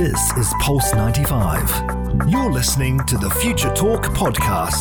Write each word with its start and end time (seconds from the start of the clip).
This 0.00 0.32
is 0.38 0.54
Pulse 0.60 0.94
95. 0.94 1.68
You're 2.26 2.50
listening 2.50 3.04
to 3.04 3.18
the 3.18 3.28
Future 3.28 3.68
Talk 3.74 4.04
podcast. 4.04 4.80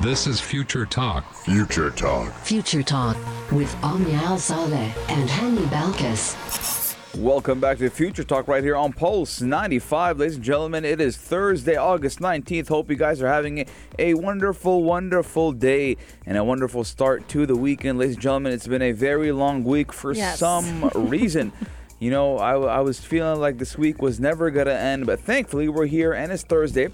This 0.00 0.26
is 0.26 0.40
Future 0.40 0.86
Talk. 0.86 1.30
Future 1.34 1.90
Talk. 1.90 2.32
Future 2.36 2.82
Talk 2.82 3.18
with 3.52 3.76
Omnia 3.84 4.16
Al 4.22 4.38
Saleh 4.38 4.72
and 5.10 5.28
Hani 5.28 5.66
Balkis. 5.68 6.96
Welcome 7.14 7.60
back 7.60 7.76
to 7.76 7.90
Future 7.90 8.24
Talk 8.24 8.48
right 8.48 8.64
here 8.64 8.74
on 8.74 8.94
Pulse 8.94 9.42
95. 9.42 10.18
Ladies 10.18 10.36
and 10.36 10.44
gentlemen, 10.44 10.86
it 10.86 10.98
is 10.98 11.18
Thursday, 11.18 11.76
August 11.76 12.20
19th. 12.20 12.68
Hope 12.68 12.88
you 12.88 12.96
guys 12.96 13.20
are 13.20 13.28
having 13.28 13.66
a 13.98 14.14
wonderful, 14.14 14.82
wonderful 14.82 15.52
day 15.52 15.98
and 16.24 16.38
a 16.38 16.44
wonderful 16.44 16.84
start 16.84 17.28
to 17.28 17.44
the 17.44 17.54
weekend. 17.56 17.98
Ladies 17.98 18.14
and 18.14 18.22
gentlemen, 18.22 18.54
it's 18.54 18.66
been 18.66 18.80
a 18.80 18.92
very 18.92 19.30
long 19.30 19.62
week 19.62 19.92
for 19.92 20.14
Yes. 20.14 20.38
some 20.38 20.88
reason. 20.94 21.52
You 22.00 22.10
know, 22.10 22.38
I, 22.38 22.54
I 22.54 22.80
was 22.80 22.98
feeling 22.98 23.38
like 23.40 23.58
this 23.58 23.76
week 23.76 24.00
was 24.00 24.18
never 24.18 24.50
going 24.50 24.66
to 24.66 24.74
end, 24.74 25.04
but 25.04 25.20
thankfully 25.20 25.68
we're 25.68 25.84
here 25.84 26.14
and 26.14 26.32
it's 26.32 26.42
Thursday. 26.42 26.88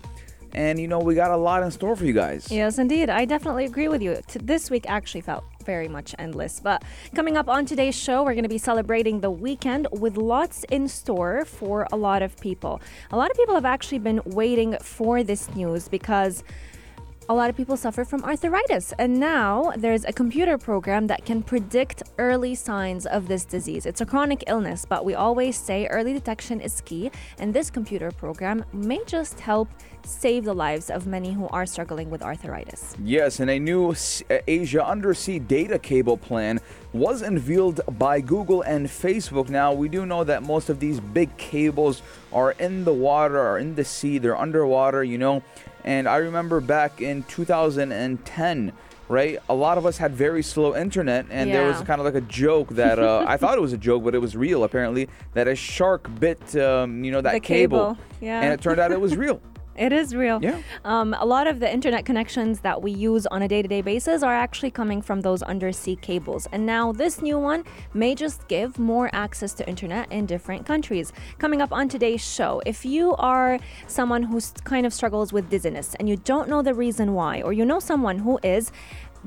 And, 0.52 0.80
you 0.80 0.88
know, 0.88 0.98
we 0.98 1.14
got 1.14 1.30
a 1.30 1.37
lot 1.37 1.62
in 1.62 1.70
store 1.70 1.95
for 1.95 2.05
you 2.05 2.12
guys. 2.12 2.51
Yes, 2.51 2.78
indeed. 2.78 3.09
I 3.09 3.24
definitely 3.24 3.66
agree 3.66 3.87
with 3.87 4.02
you. 4.02 4.20
This 4.42 4.69
week 4.69 4.84
actually 4.88 5.20
felt 5.20 5.45
very 5.64 5.87
much 5.87 6.12
endless. 6.19 6.59
But 6.59 6.83
coming 7.14 7.37
up 7.37 7.48
on 7.48 7.66
today's 7.66 7.95
show, 7.95 8.24
we're 8.24 8.33
going 8.33 8.42
to 8.42 8.48
be 8.48 8.59
celebrating 8.59 9.20
the 9.20 9.30
weekend 9.30 9.87
with 9.92 10.16
lots 10.16 10.64
in 10.70 10.88
store 10.88 11.45
for 11.45 11.86
a 11.92 11.97
lot 11.97 12.23
of 12.23 12.36
people. 12.41 12.80
A 13.12 13.16
lot 13.16 13.30
of 13.30 13.36
people 13.36 13.55
have 13.55 13.64
actually 13.64 13.98
been 13.98 14.20
waiting 14.25 14.77
for 14.80 15.23
this 15.23 15.55
news 15.55 15.86
because 15.86 16.42
a 17.28 17.34
lot 17.34 17.50
of 17.50 17.56
people 17.56 17.76
suffer 17.76 18.04
from 18.04 18.22
arthritis. 18.24 18.92
And 18.98 19.18
now 19.18 19.72
there's 19.76 20.04
a 20.04 20.12
computer 20.12 20.56
program 20.58 21.08
that 21.08 21.24
can 21.24 21.42
predict 21.42 22.04
early 22.18 22.54
signs 22.54 23.06
of 23.06 23.26
this 23.26 23.44
disease. 23.44 23.84
It's 23.86 24.00
a 24.00 24.06
chronic 24.06 24.44
illness, 24.46 24.86
but 24.88 25.04
we 25.04 25.14
always 25.14 25.56
say 25.56 25.86
early 25.86 26.12
detection 26.12 26.60
is 26.60 26.80
key. 26.82 27.10
And 27.38 27.52
this 27.52 27.70
computer 27.70 28.10
program 28.12 28.64
may 28.72 29.00
just 29.06 29.41
help 29.41 29.68
save 30.05 30.44
the 30.44 30.55
lives 30.55 30.88
of 30.88 31.06
many 31.08 31.33
who 31.33 31.48
are 31.48 31.66
struggling 31.66 32.10
with 32.10 32.22
arthritis. 32.22 32.94
Yes, 33.02 33.40
and 33.40 33.50
a 33.50 33.58
new 33.58 33.90
uh, 33.90 34.38
Asia 34.46 34.86
undersea 34.86 35.40
data 35.40 35.80
cable 35.80 36.16
plan 36.16 36.61
was 36.92 37.22
unveiled 37.22 37.80
by 37.98 38.20
Google 38.20 38.62
and 38.62 38.86
Facebook. 38.86 39.48
Now, 39.48 39.72
we 39.72 39.88
do 39.88 40.06
know 40.06 40.22
that 40.22 40.44
most 40.44 40.68
of 40.68 40.78
these 40.78 41.00
big 41.00 41.36
cables 41.36 42.02
are 42.33 42.52
in 42.52 42.84
the 42.84 42.92
water 42.92 43.40
or 43.40 43.58
in 43.58 43.74
the 43.74 43.84
sea, 43.84 44.18
they're 44.18 44.36
underwater, 44.36 45.02
you 45.02 45.18
know. 45.18 45.42
And 45.87 46.09
I 46.09 46.17
remember 46.17 46.61
back 46.61 47.01
in 47.01 47.23
2010, 47.25 48.73
right? 49.09 49.39
A 49.48 49.55
lot 49.55 49.79
of 49.79 49.87
us 49.87 49.97
had 49.97 50.15
very 50.15 50.42
slow 50.42 50.77
internet, 50.77 51.27
and 51.31 51.48
there 51.51 51.69
was 51.69 51.81
kind 51.83 52.01
of 52.01 52.05
like 52.05 52.17
a 52.17 52.20
joke 52.23 52.70
that 52.70 52.98
uh, 52.98 53.25
I 53.27 53.37
thought 53.37 53.56
it 53.56 53.61
was 53.61 53.73
a 53.73 53.79
joke, 53.79 54.03
but 54.03 54.14
it 54.14 54.19
was 54.19 54.37
real 54.37 54.64
apparently, 54.64 55.09
that 55.34 55.47
a 55.47 55.55
shark 55.55 56.09
bit, 56.19 56.57
um, 56.57 57.05
you 57.05 57.12
know, 57.12 57.20
that 57.20 57.34
The 57.34 57.41
cable, 57.41 57.98
yeah. 58.20 58.41
And 58.41 58.53
it 58.53 58.61
turned 58.61 58.81
out 58.81 58.91
it 58.91 59.01
was 59.01 59.17
real. 59.17 59.41
It 59.78 59.92
is 59.92 60.14
real. 60.14 60.38
Yeah. 60.42 60.60
Um, 60.84 61.14
a 61.19 61.27
lot 61.27 61.46
of 61.46 61.60
the 61.60 61.72
internet 61.72 62.05
connections 62.05 62.60
that 62.60 62.82
we 62.82 62.91
use 62.91 63.27
on 63.27 63.42
a 63.42 63.48
day 63.48 63.62
to 63.62 63.69
day 63.69 63.83
basis 63.83 64.22
are 64.22 64.34
actually 64.34 64.70
coming 64.70 65.02
from 65.02 65.20
those 65.20 65.42
undersea 65.42 65.96
cables. 65.96 66.48
And 66.52 66.64
now 66.64 66.92
this 66.92 67.20
new 67.20 67.38
one 67.38 67.64
may 67.92 68.14
just 68.14 68.48
give 68.48 68.78
more 68.78 69.10
access 69.12 69.52
to 69.55 69.68
internet 69.68 70.10
in 70.10 70.27
different 70.27 70.66
countries. 70.66 71.12
Coming 71.38 71.60
up 71.60 71.72
on 71.72 71.88
today's 71.88 72.24
show, 72.24 72.62
if 72.64 72.84
you 72.84 73.14
are 73.16 73.58
someone 73.86 74.22
who 74.22 74.41
kind 74.64 74.86
of 74.86 74.94
struggles 74.94 75.33
with 75.33 75.50
dizziness 75.50 75.94
and 75.96 76.08
you 76.08 76.16
don't 76.16 76.48
know 76.48 76.62
the 76.62 76.74
reason 76.74 77.14
why, 77.14 77.42
or 77.42 77.52
you 77.52 77.64
know 77.64 77.80
someone 77.80 78.18
who 78.18 78.38
is, 78.42 78.72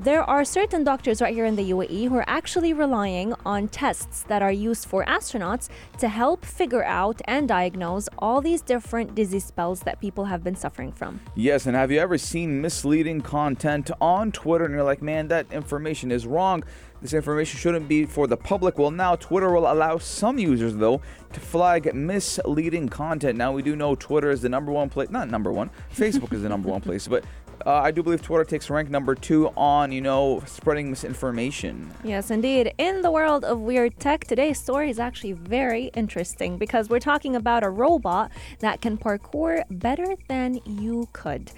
there 0.02 0.22
are 0.22 0.46
certain 0.46 0.82
doctors 0.82 1.20
right 1.20 1.34
here 1.34 1.44
in 1.44 1.56
the 1.56 1.72
UAE 1.72 2.08
who 2.08 2.16
are 2.16 2.24
actually 2.26 2.72
relying 2.72 3.34
on 3.44 3.68
tests 3.68 4.22
that 4.28 4.40
are 4.40 4.50
used 4.50 4.88
for 4.88 5.04
astronauts 5.04 5.68
to 5.98 6.08
help 6.08 6.42
figure 6.42 6.82
out 6.82 7.20
and 7.26 7.46
diagnose 7.46 8.08
all 8.18 8.40
these 8.40 8.62
different 8.62 9.14
disease 9.14 9.44
spells 9.44 9.80
that 9.80 10.00
people 10.00 10.24
have 10.24 10.42
been 10.42 10.56
suffering 10.56 10.90
from. 10.90 11.20
Yes, 11.34 11.66
and 11.66 11.76
have 11.76 11.90
you 11.92 11.98
ever 11.98 12.16
seen 12.16 12.62
misleading 12.62 13.20
content 13.20 13.90
on 14.00 14.32
Twitter 14.32 14.64
and 14.64 14.72
you're 14.72 14.84
like, 14.84 15.02
man, 15.02 15.28
that 15.28 15.52
information 15.52 16.10
is 16.10 16.26
wrong? 16.26 16.64
This 17.02 17.14
information 17.14 17.58
shouldn't 17.58 17.88
be 17.88 18.04
for 18.04 18.26
the 18.26 18.36
public. 18.36 18.78
Well, 18.78 18.90
now 18.90 19.16
Twitter 19.16 19.50
will 19.50 19.70
allow 19.70 19.96
some 19.96 20.38
users, 20.38 20.76
though, 20.76 21.00
to 21.32 21.40
flag 21.40 21.94
misleading 21.94 22.90
content. 22.90 23.38
Now, 23.38 23.52
we 23.52 23.62
do 23.62 23.74
know 23.74 23.94
Twitter 23.94 24.30
is 24.30 24.42
the 24.42 24.50
number 24.50 24.70
one 24.70 24.90
place, 24.90 25.08
not 25.08 25.30
number 25.30 25.50
one, 25.50 25.70
Facebook 25.94 26.32
is 26.34 26.42
the 26.42 26.48
number 26.48 26.68
one 26.68 26.82
place, 26.82 27.08
but 27.08 27.24
uh, 27.66 27.74
I 27.74 27.90
do 27.90 28.02
believe 28.02 28.22
Twitter 28.22 28.44
takes 28.44 28.70
rank 28.70 28.90
number 28.90 29.14
two 29.14 29.48
on, 29.56 29.92
you 29.92 30.00
know, 30.00 30.42
spreading 30.46 30.90
misinformation. 30.90 31.92
Yes, 32.04 32.30
indeed. 32.30 32.72
In 32.78 33.02
the 33.02 33.10
world 33.10 33.44
of 33.44 33.60
weird 33.60 33.98
tech, 33.98 34.24
today's 34.24 34.58
story 34.58 34.90
is 34.90 34.98
actually 34.98 35.32
very 35.32 35.90
interesting 35.94 36.58
because 36.58 36.88
we're 36.88 37.00
talking 37.00 37.36
about 37.36 37.62
a 37.62 37.70
robot 37.70 38.30
that 38.60 38.80
can 38.80 38.96
parkour 38.96 39.64
better 39.70 40.16
than 40.28 40.60
you 40.64 41.08
could. 41.12 41.52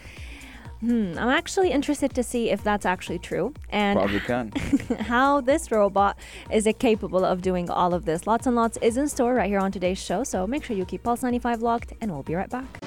Hmm, 0.83 1.17
I'm 1.17 1.29
actually 1.29 1.71
interested 1.71 2.13
to 2.15 2.25
see 2.25 2.51
if 2.51 2.65
that's 2.65 2.85
actually 2.85 3.21
true 3.21 3.55
and 3.71 4.01
can. 4.27 4.51
how 4.99 5.41
this 5.41 5.71
robot 5.71 6.19
is 6.51 6.69
capable 6.81 7.25
of 7.25 7.41
doing 7.41 7.71
all 7.71 7.95
of 7.95 8.05
this. 8.05 8.27
Lots 8.27 8.49
and 8.49 8.57
lots 8.57 8.79
is 8.79 8.97
in 8.97 9.09
store 9.09 9.35
right 9.35 9.49
here 9.49 9.61
on 9.61 9.71
today's 9.71 10.03
show, 10.03 10.25
so 10.25 10.45
make 10.45 10.65
sure 10.65 10.77
you 10.77 10.85
keep 10.85 11.05
Pulse 11.05 11.23
95 11.23 11.63
locked 11.63 11.93
and 12.01 12.11
we'll 12.11 12.25
be 12.25 12.35
right 12.35 12.51
back. 12.51 12.81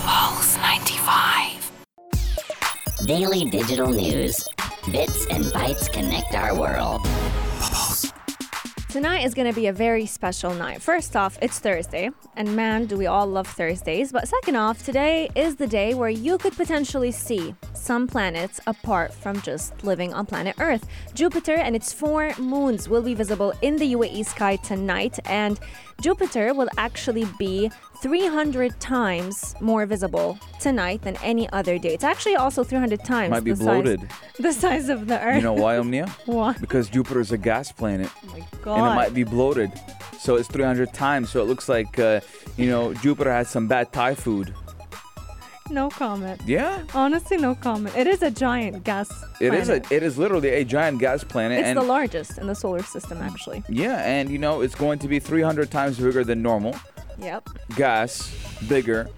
Pulse 0.00 0.56
95. 0.56 1.61
Daily 3.06 3.46
digital 3.46 3.88
news. 3.88 4.44
Bits 4.92 5.26
and 5.26 5.44
bytes 5.46 5.92
connect 5.92 6.36
our 6.36 6.54
world. 6.54 7.04
Tonight 8.90 9.24
is 9.24 9.34
going 9.34 9.48
to 9.48 9.54
be 9.54 9.66
a 9.66 9.72
very 9.72 10.06
special 10.06 10.54
night. 10.54 10.80
First 10.80 11.16
off, 11.16 11.36
it's 11.42 11.58
Thursday, 11.58 12.10
and 12.36 12.54
man, 12.54 12.86
do 12.86 12.96
we 12.96 13.06
all 13.06 13.26
love 13.26 13.48
Thursdays. 13.48 14.12
But 14.12 14.28
second 14.28 14.54
off, 14.54 14.84
today 14.84 15.28
is 15.34 15.56
the 15.56 15.66
day 15.66 15.94
where 15.94 16.10
you 16.10 16.38
could 16.38 16.52
potentially 16.52 17.10
see 17.10 17.56
some 17.82 18.06
planets 18.06 18.60
apart 18.66 19.12
from 19.12 19.40
just 19.42 19.82
living 19.82 20.14
on 20.14 20.24
planet 20.24 20.54
Earth. 20.60 20.86
Jupiter 21.14 21.56
and 21.56 21.74
its 21.74 21.92
four 21.92 22.32
moons 22.38 22.88
will 22.88 23.02
be 23.02 23.14
visible 23.14 23.52
in 23.60 23.76
the 23.76 23.94
UAE 23.94 24.24
sky 24.24 24.56
tonight, 24.56 25.18
and 25.26 25.58
Jupiter 26.00 26.54
will 26.54 26.68
actually 26.78 27.26
be 27.38 27.70
300 28.00 28.78
times 28.80 29.54
more 29.60 29.84
visible 29.86 30.38
tonight 30.60 31.02
than 31.02 31.16
any 31.22 31.48
other 31.50 31.78
day. 31.78 31.94
It's 31.94 32.04
actually 32.04 32.36
also 32.36 32.64
300 32.64 33.04
times 33.04 33.30
Might 33.30 33.44
be 33.44 33.52
the 33.52 33.64
bloated. 33.64 34.00
Size, 34.00 34.10
the 34.38 34.52
size 34.52 34.88
of 34.88 35.06
the 35.08 35.20
Earth. 35.20 35.36
You 35.36 35.42
know 35.42 35.52
why, 35.52 35.78
Omnia? 35.78 36.06
Why? 36.26 36.52
Because 36.54 36.88
Jupiter 36.88 37.20
is 37.20 37.32
a 37.32 37.38
gas 37.38 37.70
planet. 37.72 38.10
Oh 38.24 38.28
my 38.66 38.76
and 38.76 38.86
it 38.86 38.94
might 38.94 39.14
be 39.14 39.24
bloated. 39.24 39.72
So 40.18 40.36
it's 40.36 40.48
300 40.48 40.92
times. 40.92 41.30
So 41.30 41.40
it 41.40 41.46
looks 41.46 41.68
like, 41.68 41.98
uh, 41.98 42.20
you 42.56 42.68
know, 42.68 42.94
Jupiter 42.94 43.32
has 43.32 43.48
some 43.48 43.66
bad 43.66 43.92
Thai 43.92 44.14
food. 44.14 44.54
No 45.72 45.88
comment. 45.88 46.38
Yeah, 46.46 46.82
Honestly, 46.94 47.38
no 47.38 47.54
comment. 47.54 47.96
It 47.96 48.06
is 48.06 48.20
a 48.22 48.30
giant 48.30 48.84
gas. 48.84 49.10
it 49.40 49.54
is 49.54 49.70
a, 49.70 49.76
it 49.90 50.02
is 50.02 50.18
literally 50.18 50.50
a 50.50 50.64
giant 50.64 50.98
gas 50.98 51.24
planet. 51.24 51.60
It's 51.60 51.68
and 51.68 51.78
the 51.78 51.82
largest 51.82 52.36
in 52.36 52.46
the 52.46 52.54
solar 52.54 52.82
system, 52.82 53.22
actually. 53.22 53.64
yeah, 53.70 54.06
and 54.06 54.28
you 54.28 54.36
know 54.36 54.60
it's 54.60 54.74
going 54.74 54.98
to 54.98 55.08
be 55.08 55.18
300 55.18 55.70
times 55.70 55.98
bigger 55.98 56.24
than 56.24 56.42
normal. 56.42 56.76
Yep. 57.18 57.48
Gas, 57.74 58.34
bigger. 58.68 59.08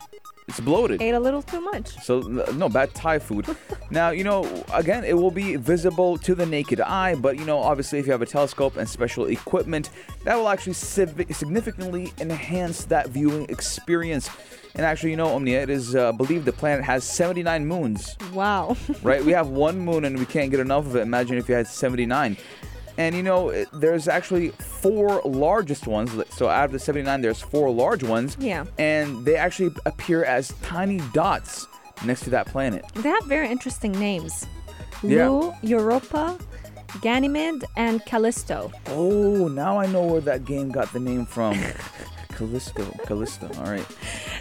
It's 0.47 0.60
bloated. 0.60 1.00
Ate 1.00 1.15
a 1.15 1.21
little 1.21 1.41
too 1.41 1.60
much. 1.60 1.88
So 2.05 2.21
no 2.21 2.69
bad 2.69 2.94
Thai 2.94 3.19
food. 3.19 3.47
now 3.91 4.10
you 4.10 4.25
know 4.25 4.65
again 4.72 5.05
it 5.05 5.15
will 5.15 5.31
be 5.31 5.56
visible 5.56 6.19
to 6.19 6.34
the 6.34 6.44
naked 6.44 6.81
eye, 6.81 7.15
but 7.15 7.38
you 7.38 7.44
know 7.44 7.59
obviously 7.59 7.99
if 7.99 8.06
you 8.06 8.12
have 8.12 8.22
a 8.22 8.27
telescope 8.27 8.77
and 8.77 8.88
special 8.88 9.27
equipment, 9.27 9.91
that 10.25 10.37
will 10.37 10.49
actually 10.49 10.75
significantly 10.75 12.12
enhance 12.21 12.84
that 12.87 13.09
viewing 13.09 13.47
experience. 13.49 14.28
And 14.77 14.84
actually, 14.84 15.10
you 15.10 15.16
know, 15.16 15.28
Omnia, 15.28 15.62
it 15.62 15.71
is 15.71 15.94
uh, 15.94 16.10
believed 16.10 16.47
the 16.47 16.53
planet 16.53 16.84
has 16.84 17.05
79 17.05 17.65
moons. 17.65 18.16
Wow. 18.32 18.76
Right? 19.03 19.25
we 19.25 19.32
have 19.32 19.49
one 19.49 19.78
moon 19.78 20.05
and 20.05 20.19
we 20.19 20.26
can't 20.26 20.50
get 20.50 20.61
enough 20.61 20.87
of 20.87 20.97
it. 20.97 21.00
Imagine 21.03 21.37
if 21.37 21.49
you 21.49 21.55
had 21.55 21.69
79. 21.69 22.37
And 22.97 23.15
you 23.15 23.22
know, 23.22 23.65
there's 23.72 24.06
actually 24.09 24.50
four 24.50 25.21
largest 25.25 25.87
ones. 25.87 26.10
So 26.31 26.49
out 26.49 26.67
of 26.67 26.73
the 26.73 26.79
79, 26.79 27.20
there's 27.23 27.41
four 27.41 27.70
large 27.70 28.02
ones. 28.05 28.37
Yeah. 28.38 28.64
And 28.79 29.25
they 29.25 29.37
actually 29.37 29.75
appear 29.85 30.25
as 30.25 30.49
tiny 30.62 31.00
dots 31.12 31.67
next 32.05 32.23
to 32.23 32.31
that 32.31 32.46
planet. 32.46 32.85
they 32.94 33.08
have 33.08 33.25
very 33.26 33.49
interesting 33.49 33.93
names. 33.93 34.46
Yeah. 35.02 35.29
Lu, 35.29 35.52
Europa, 35.62 36.38
Ganymede, 37.00 37.64
and 37.76 38.05
Callisto. 38.06 38.73
Oh, 38.87 39.49
now 39.49 39.79
I 39.79 39.87
know 39.87 40.02
where 40.02 40.20
that 40.23 40.44
game 40.44 40.70
got 40.70 40.93
the 40.93 41.00
name 41.00 41.26
from. 41.26 41.58
Callisto, 42.36 42.84
Callisto. 43.06 43.50
All 43.58 43.70
right. 43.70 43.86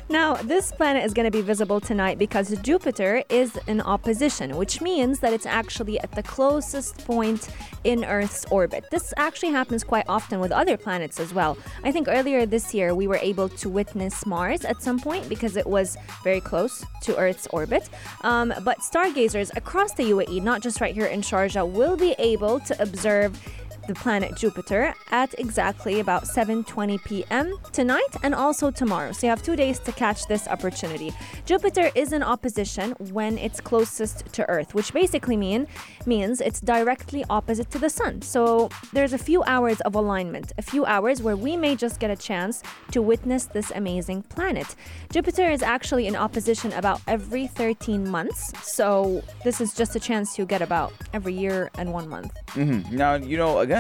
Now, 0.10 0.36
this 0.36 0.72
planet 0.72 1.06
is 1.06 1.14
going 1.14 1.26
to 1.26 1.32
be 1.32 1.42
visible 1.42 1.80
tonight 1.80 2.18
because 2.18 2.56
Jupiter 2.62 3.24
is 3.30 3.58
in 3.68 3.82
opposition, 3.82 4.58
which 4.58 4.82
means 4.82 5.20
that 5.20 5.34
it's 5.34 5.46
actually 5.46 6.00
at 6.00 6.12
the 6.12 6.24
closest 6.24 6.98
point 7.06 7.50
in 7.84 8.04
Earth's 8.04 8.46
orbit. 8.52 8.86
This 8.92 9.14
actually 9.18 9.52
happens 9.52 9.84
quite 9.84 10.06
often 10.08 10.40
with 10.40 10.52
other 10.52 10.78
planets 10.78 11.20
as 11.20 11.34
well. 11.34 11.58
I 11.84 11.92
think 11.92 12.08
earlier 12.08 12.46
this 12.46 12.74
year 12.74 12.94
we 12.94 13.08
were 13.08 13.20
able 13.22 13.50
to 13.50 13.70
witness 13.70 14.26
Mars 14.26 14.66
at 14.66 14.82
some 14.82 15.00
point 15.00 15.30
because 15.30 15.56
it 15.56 15.66
was 15.66 15.98
very 16.24 16.42
close 16.42 16.86
to 17.04 17.18
Earth's 17.18 17.48
orbit. 17.48 17.90
Um, 18.22 18.54
but 18.64 18.84
stargazers 18.84 19.52
across 19.56 19.94
the 19.94 20.04
UAE, 20.04 20.42
not 20.44 20.62
just 20.62 20.82
right 20.82 20.94
here 20.94 21.06
in 21.06 21.22
Sharjah, 21.22 21.70
will 21.70 21.96
be 21.96 22.16
able 22.18 22.60
to 22.62 22.82
observe 22.82 23.40
the 23.88 23.94
planet 23.94 24.36
Jupiter 24.36 24.94
at 25.12 25.34
exactly 25.40 26.00
about 26.00 26.24
7:20 26.24 27.04
p.m. 27.04 27.58
tonight 27.72 28.14
and 28.24 28.34
also 28.36 28.72
tomorrow. 28.72 29.12
So 29.12 29.28
you 29.28 29.30
have 29.30 29.44
2 29.44 29.56
days 29.56 29.80
to 29.80 29.92
catch 29.92 30.28
this 30.28 30.48
opportunity. 30.48 31.12
Jupiter 31.46 31.92
is 31.96 32.14
in 32.14 32.24
opposition 32.24 32.92
when 33.12 33.38
it's 33.38 33.60
closest 33.60 34.26
to 34.34 34.48
Earth, 34.50 34.74
which 34.74 34.94
basically 34.94 35.38
mean 35.38 35.68
means 36.06 36.42
it's 36.42 36.62
directly 36.62 37.26
opposite 37.30 37.70
to 37.72 37.80
the 37.80 37.90
sun. 37.90 38.22
So 38.22 38.70
there's 38.94 39.14
a 39.14 39.18
few 39.18 39.44
hours 39.44 39.82
of 39.82 39.96
alignment, 39.96 40.52
a 40.58 40.62
few 40.62 40.86
hours 40.86 41.22
where 41.22 41.36
we 41.36 41.58
may 41.58 41.76
just 41.76 42.00
get 42.00 42.12
a 42.12 42.16
chance 42.16 42.64
to 42.92 43.02
witness 43.02 43.46
this 43.46 43.72
amazing 43.72 44.24
planet. 44.24 44.76
Jupiter 45.12 45.50
is 45.50 45.64
actually 45.64 46.06
in 46.08 46.16
opposition 46.16 46.72
about 46.74 47.02
every 47.08 47.48
13 47.48 48.08
months. 48.08 48.54
So 48.62 49.24
this 49.44 49.60
is 49.60 49.74
just 49.74 49.96
a 49.96 50.00
chance 50.00 50.38
you 50.38 50.46
get 50.46 50.62
about 50.62 50.94
every 51.14 51.34
year 51.34 51.72
and 51.78 51.92
one 51.92 52.08
month. 52.08 52.34
Mm-hmm. 52.50 52.96
Now, 52.96 53.16
you 53.16 53.38
know, 53.38 53.60
again, 53.60 53.73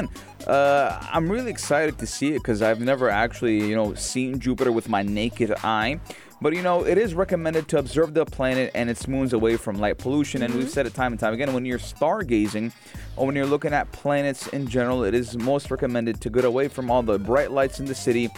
uh, 0.47 1.07
I'm 1.11 1.31
really 1.31 1.51
excited 1.51 1.97
to 1.99 2.07
see 2.07 2.29
it 2.29 2.39
because 2.39 2.61
I've 2.61 2.81
never 2.81 3.09
actually, 3.09 3.67
you 3.67 3.75
know, 3.75 3.93
seen 3.93 4.39
Jupiter 4.39 4.71
with 4.71 4.89
my 4.89 5.01
naked 5.01 5.53
eye. 5.63 5.99
But 6.41 6.53
you 6.53 6.61
know, 6.61 6.85
it 6.85 6.97
is 6.97 7.13
recommended 7.13 7.69
to 7.69 7.77
observe 7.77 8.13
the 8.13 8.25
planet 8.25 8.71
and 8.75 8.89
its 8.89 9.07
moons 9.07 9.31
away 9.31 9.55
from 9.55 9.77
light 9.77 9.97
pollution. 9.97 10.43
And 10.43 10.53
we've 10.53 10.69
said 10.69 10.85
it 10.85 10.93
time 10.93 11.13
and 11.13 11.19
time 11.19 11.33
again 11.33 11.53
when 11.53 11.65
you're 11.65 11.79
stargazing 11.79 12.73
or 13.15 13.25
when 13.27 13.35
you're 13.35 13.45
looking 13.45 13.73
at 13.73 13.89
planets 13.93 14.47
in 14.47 14.67
general, 14.67 15.05
it 15.05 15.13
is 15.13 15.37
most 15.37 15.71
recommended 15.71 16.19
to 16.19 16.29
get 16.29 16.43
away 16.43 16.67
from 16.67 16.91
all 16.91 17.01
the 17.01 17.17
bright 17.17 17.51
lights 17.51 17.79
in 17.79 17.85
the 17.85 17.95
city 17.95 18.29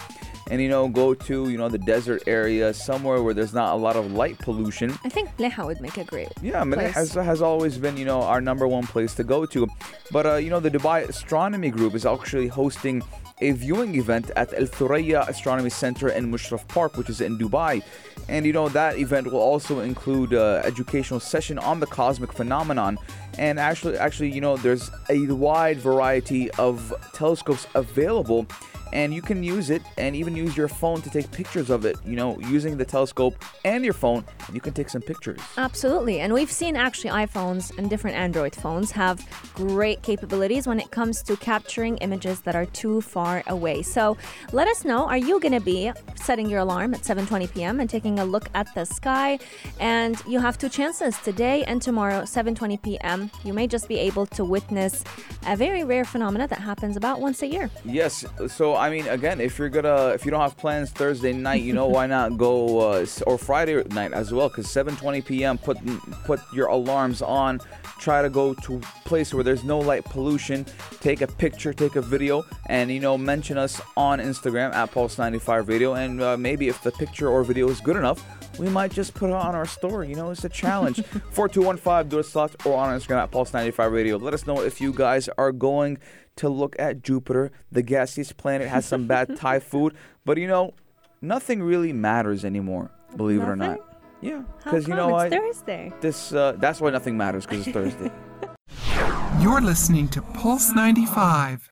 and 0.51 0.61
you 0.61 0.69
know, 0.69 0.87
go 0.87 1.13
to, 1.13 1.49
you 1.49 1.57
know, 1.57 1.69
the 1.69 1.77
desert 1.79 2.23
area, 2.27 2.73
somewhere 2.73 3.21
where 3.23 3.33
there's 3.33 3.53
not 3.53 3.73
a 3.73 3.77
lot 3.77 3.95
of 3.95 4.11
light 4.13 4.37
pollution. 4.39 4.91
I 5.03 5.09
think 5.09 5.35
Leha 5.37 5.65
would 5.65 5.81
make 5.81 5.97
a 5.97 6.03
great 6.03 6.29
Yeah, 6.41 6.63
place. 6.63 6.93
has, 6.93 7.13
has 7.13 7.41
always 7.41 7.77
been, 7.77 7.97
you 7.97 8.05
know, 8.05 8.21
our 8.21 8.41
number 8.41 8.67
one 8.67 8.85
place 8.85 9.15
to 9.15 9.23
go 9.23 9.45
to. 9.47 9.67
But, 10.11 10.25
uh, 10.25 10.35
you 10.35 10.49
know, 10.49 10.59
the 10.59 10.69
Dubai 10.69 11.07
Astronomy 11.09 11.69
Group 11.71 11.95
is 11.95 12.05
actually 12.05 12.47
hosting 12.47 13.01
a 13.41 13.51
viewing 13.51 13.95
event 13.95 14.31
at 14.35 14.53
Al 14.53 14.67
Thuraya 14.67 15.27
Astronomy 15.27 15.69
Center 15.69 16.07
in 16.09 16.31
Mushrif 16.31 16.65
Park, 16.67 16.95
which 16.95 17.09
is 17.09 17.21
in 17.21 17.37
Dubai. 17.37 17.83
And, 18.29 18.45
you 18.45 18.53
know, 18.53 18.69
that 18.69 18.97
event 18.97 19.31
will 19.31 19.41
also 19.41 19.79
include 19.81 20.33
uh, 20.33 20.61
educational 20.63 21.19
session 21.19 21.57
on 21.59 21.79
the 21.79 21.87
cosmic 21.87 22.31
phenomenon. 22.31 22.97
And 23.37 23.59
actually, 23.59 23.97
actually, 23.97 24.31
you 24.31 24.41
know, 24.41 24.55
there's 24.57 24.89
a 25.09 25.25
wide 25.27 25.79
variety 25.79 26.49
of 26.51 26.93
telescopes 27.13 27.67
available 27.75 28.47
and 28.93 29.13
you 29.13 29.21
can 29.21 29.43
use 29.43 29.69
it 29.69 29.81
and 29.97 30.15
even 30.15 30.35
use 30.35 30.55
your 30.55 30.67
phone 30.67 31.01
to 31.01 31.09
take 31.09 31.29
pictures 31.31 31.69
of 31.69 31.85
it 31.85 31.97
you 32.05 32.15
know 32.15 32.39
using 32.39 32.77
the 32.77 32.85
telescope 32.85 33.35
and 33.63 33.83
your 33.83 33.93
phone 33.93 34.23
and 34.47 34.55
you 34.55 34.61
can 34.61 34.73
take 34.73 34.89
some 34.89 35.01
pictures 35.01 35.39
Absolutely. 35.57 36.19
And 36.19 36.33
we've 36.33 36.51
seen 36.51 36.75
actually 36.75 37.09
iPhones 37.09 37.75
and 37.77 37.89
different 37.89 38.15
Android 38.17 38.55
phones 38.55 38.91
have 38.91 39.25
great 39.55 40.01
capabilities 40.03 40.67
when 40.67 40.79
it 40.79 40.91
comes 40.91 41.23
to 41.23 41.35
capturing 41.37 41.97
images 41.97 42.41
that 42.41 42.55
are 42.55 42.65
too 42.67 43.01
far 43.01 43.43
away. 43.47 43.81
So 43.81 44.17
let 44.51 44.67
us 44.67 44.85
know 44.85 45.07
are 45.07 45.17
you 45.17 45.39
going 45.39 45.53
to 45.53 45.59
be 45.59 45.91
setting 46.15 46.49
your 46.49 46.59
alarm 46.59 46.93
at 46.93 47.01
7:20 47.01 47.53
p.m. 47.53 47.79
and 47.79 47.89
taking 47.89 48.19
a 48.19 48.25
look 48.25 48.49
at 48.53 48.73
the 48.75 48.85
sky? 48.85 49.39
And 49.79 50.21
you 50.27 50.39
have 50.39 50.57
two 50.57 50.69
chances 50.69 51.17
today 51.19 51.63
and 51.63 51.81
tomorrow 51.81 52.21
7:20 52.21 52.81
p.m. 52.81 53.31
You 53.43 53.53
may 53.53 53.67
just 53.67 53.87
be 53.87 53.97
able 53.97 54.25
to 54.27 54.45
witness 54.45 55.03
a 55.47 55.55
very 55.55 55.83
rare 55.83 56.05
phenomena 56.05 56.47
that 56.47 56.59
happens 56.59 56.97
about 56.97 57.19
once 57.19 57.41
a 57.41 57.47
year. 57.47 57.69
yes 57.83 58.25
so 58.47 58.74
i 58.77 58.89
mean 58.89 59.07
again 59.07 59.39
if 59.39 59.57
you're 59.57 59.69
gonna 59.69 60.07
if 60.07 60.25
you 60.25 60.31
don't 60.31 60.41
have 60.41 60.57
plans 60.57 60.91
thursday 60.91 61.33
night 61.33 61.61
you 61.61 61.73
know 61.73 61.87
why 61.87 62.05
not 62.05 62.37
go 62.37 62.79
uh, 62.79 63.05
or 63.25 63.37
friday 63.37 63.83
night 63.91 64.13
as 64.13 64.31
well? 64.33 64.49
Because 64.49 64.67
7.20 64.67 65.25
p.m 65.25 65.57
put 65.57 65.77
put 66.25 66.39
your 66.53 66.67
alarms 66.67 67.21
on. 67.21 67.59
Try 67.99 68.21
to 68.21 68.29
go 68.29 68.53
to 68.53 68.75
a 68.75 68.79
place 69.07 69.33
where 69.33 69.43
there's 69.43 69.63
no 69.63 69.79
light 69.79 70.05
pollution. 70.05 70.65
Take 70.99 71.21
a 71.21 71.27
picture 71.27 71.73
take 71.73 71.95
a 71.95 72.01
video 72.01 72.45
and 72.67 72.91
you 72.91 72.99
know 72.99 73.17
mention 73.17 73.57
us 73.57 73.81
on 73.97 74.19
instagram 74.19 74.73
at 74.73 74.91
pulse 74.91 75.17
95 75.17 75.67
radio. 75.67 75.93
And 75.93 76.21
uh, 76.21 76.37
maybe 76.37 76.67
if 76.67 76.81
the 76.81 76.91
picture 76.91 77.29
or 77.29 77.43
video 77.43 77.69
is 77.69 77.79
good 77.81 77.97
enough 77.97 78.23
we 78.57 78.69
might 78.69 78.91
just 78.91 79.13
put 79.13 79.27
it 79.29 79.33
on 79.33 79.55
our 79.55 79.65
story. 79.65 80.09
You 80.09 80.15
know, 80.15 80.31
it's 80.31 80.43
a 80.43 80.49
challenge. 80.49 81.01
4215 81.31 82.09
do 82.09 82.19
a 82.19 82.23
slot 82.23 82.55
or 82.65 82.77
on 82.77 82.97
Instagram 82.97 83.23
at 83.23 83.31
Pulse 83.31 83.53
95 83.53 83.91
Radio. 83.91 84.17
Let 84.17 84.33
us 84.33 84.45
know 84.47 84.61
if 84.61 84.79
you 84.81 84.91
guys 84.93 85.29
are 85.37 85.51
going 85.51 85.97
to 86.37 86.49
look 86.49 86.75
at 86.79 87.01
Jupiter. 87.01 87.51
The 87.71 87.81
gaseous 87.81 88.31
planet 88.31 88.67
has 88.67 88.85
some 88.85 89.07
bad 89.07 89.35
Thai 89.37 89.59
food, 89.59 89.93
but 90.25 90.37
you 90.37 90.47
know, 90.47 90.73
nothing 91.21 91.61
really 91.63 91.93
matters 91.93 92.43
anymore, 92.45 92.91
believe 93.15 93.41
it 93.41 93.45
or 93.45 93.55
not. 93.55 93.79
Yeah, 94.21 94.43
How 94.63 94.71
because 94.71 94.87
you 94.87 94.95
come? 94.95 95.09
know 95.11 95.17
it's 95.19 95.33
I, 95.33 95.37
Thursday. 95.37 95.93
this 96.01 96.33
uh, 96.33 96.53
that's 96.57 96.81
why 96.81 96.89
nothing 96.89 97.15
matters 97.17 97.45
because 97.45 97.67
it's 97.67 97.73
Thursday. 97.73 98.11
You're 99.39 99.61
listening 99.61 100.07
to 100.09 100.21
Pulse 100.21 100.71
95. 100.73 101.69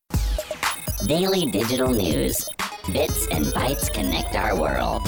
Daily 1.08 1.50
digital 1.50 1.90
news. 1.90 2.46
Bits 2.92 3.28
and 3.28 3.46
bytes 3.46 3.92
connect 3.92 4.36
our 4.36 4.56
world. 4.60 5.02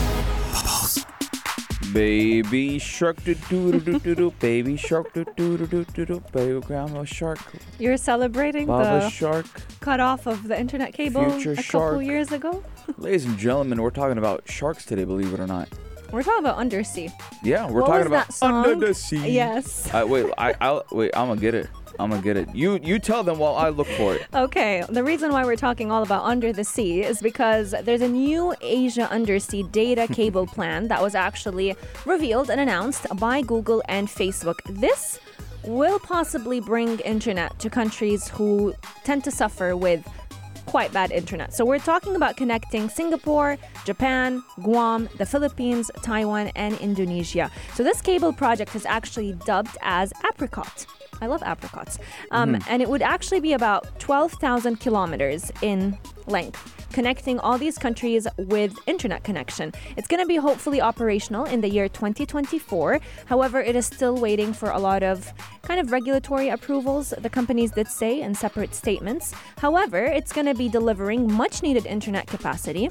Baby 1.95 2.77
shark 2.77 3.23
do 3.23 3.35
do 3.49 3.71
do 3.71 3.79
do 3.79 3.99
do 3.99 4.15
do. 4.15 4.31
Baby 4.41 4.75
shark 4.75 5.13
do 5.13 5.23
do 5.37 5.57
do 5.57 5.65
do 5.65 5.85
do 5.85 6.05
do. 6.05 6.23
Baby 6.33 6.59
grandma 6.59 7.05
shark. 7.05 7.39
You're 7.79 7.95
celebrating 7.95 8.67
Baba 8.67 8.99
the 9.05 9.09
shark. 9.09 9.45
cut 9.79 10.01
off 10.01 10.27
of 10.27 10.45
the 10.49 10.59
internet 10.59 10.93
cable 10.93 11.29
Future 11.31 11.53
a 11.53 11.55
shark. 11.55 11.91
couple 11.91 12.01
years 12.01 12.33
ago. 12.33 12.61
Ladies 12.97 13.23
and 13.23 13.37
gentlemen, 13.37 13.81
we're 13.81 13.91
talking 13.91 14.17
about 14.17 14.43
sharks 14.45 14.83
today, 14.83 15.05
believe 15.05 15.33
it 15.33 15.39
or 15.39 15.47
not. 15.47 15.69
We're 16.15 16.23
talking 16.23 16.45
about 16.45 16.55
undersea. 16.55 17.11
Yeah, 17.43 17.69
we're 17.69 17.81
What 17.81 17.87
talking 17.87 18.07
about 18.07 18.27
that 18.27 18.33
song? 18.33 18.65
under 18.65 18.87
the 18.87 18.93
sea. 18.93 19.31
Yes. 19.31 19.93
Uh, 19.93 20.05
wait, 20.07 20.25
I, 20.37 20.55
I'll 20.61 20.85
wait. 20.89 21.11
I'm 21.13 21.27
gonna 21.27 21.41
get 21.41 21.53
it. 21.53 21.67
I'm 21.99 22.09
gonna 22.09 22.21
get 22.21 22.37
it. 22.37 22.55
You, 22.55 22.79
you 22.81 22.99
tell 22.99 23.21
them 23.21 23.37
while 23.37 23.55
I 23.57 23.67
look 23.67 23.87
for 23.87 24.15
it. 24.15 24.25
Okay, 24.33 24.81
the 24.87 25.03
reason 25.03 25.33
why 25.33 25.43
we're 25.43 25.57
talking 25.57 25.91
all 25.91 26.03
about 26.03 26.23
under 26.23 26.53
the 26.53 26.63
sea 26.63 27.03
is 27.03 27.21
because 27.21 27.75
there's 27.83 27.99
a 27.99 28.07
new 28.07 28.55
Asia 28.61 29.11
undersea 29.11 29.63
data 29.63 30.07
cable 30.13 30.47
plan 30.47 30.87
that 30.87 31.01
was 31.01 31.15
actually 31.15 31.75
revealed 32.05 32.49
and 32.49 32.61
announced 32.61 33.07
by 33.17 33.41
Google 33.41 33.83
and 33.89 34.07
Facebook. 34.07 34.59
This 34.69 35.19
will 35.65 35.99
possibly 35.99 36.61
bring 36.61 36.97
internet 36.99 37.59
to 37.59 37.69
countries 37.69 38.29
who 38.29 38.73
tend 39.03 39.25
to 39.25 39.31
suffer 39.31 39.75
with 39.75 40.07
quite 40.75 40.91
bad 40.91 41.09
internet. 41.09 41.53
So 41.53 41.63
we're 41.63 41.79
talking 41.79 42.17
about 42.17 42.35
connecting 42.35 42.89
Singapore, 42.89 43.57
Japan, 43.85 44.43
Guam, 44.61 45.07
the 45.17 45.25
Philippines, 45.25 45.89
Taiwan, 46.01 46.51
and 46.53 46.77
Indonesia. 46.81 47.49
So 47.75 47.81
this 47.81 48.01
cable 48.01 48.33
project 48.33 48.75
is 48.75 48.85
actually 48.85 49.31
dubbed 49.45 49.77
as 49.81 50.11
Apricot. 50.29 50.85
I 51.21 51.27
love 51.27 51.41
apricots. 51.43 51.97
Um, 52.31 52.57
And 52.67 52.81
it 52.81 52.89
would 52.89 53.01
actually 53.01 53.39
be 53.39 53.53
about 53.53 53.87
12,000 53.99 54.81
kilometers 54.81 55.49
in 55.61 55.97
length, 56.27 56.87
connecting 56.91 57.39
all 57.39 57.57
these 57.57 57.77
countries 57.77 58.27
with 58.37 58.73
internet 58.87 59.23
connection. 59.23 59.73
It's 59.97 60.07
going 60.07 60.21
to 60.21 60.27
be 60.27 60.37
hopefully 60.37 60.81
operational 60.81 61.45
in 61.45 61.61
the 61.61 61.69
year 61.69 61.89
2024. 61.89 62.99
However, 63.25 63.61
it 63.61 63.75
is 63.75 63.85
still 63.85 64.15
waiting 64.17 64.53
for 64.53 64.71
a 64.71 64.79
lot 64.79 65.03
of 65.03 65.31
kind 65.61 65.79
of 65.79 65.91
regulatory 65.91 66.49
approvals, 66.49 67.13
the 67.19 67.29
companies 67.29 67.71
did 67.71 67.87
say 67.87 68.21
in 68.21 68.35
separate 68.35 68.75
statements. 68.75 69.33
However, 69.57 70.03
it's 70.03 70.31
going 70.31 70.47
to 70.47 70.55
be 70.55 70.69
delivering 70.69 71.31
much 71.31 71.63
needed 71.63 71.85
internet 71.85 72.27
capacity. 72.27 72.89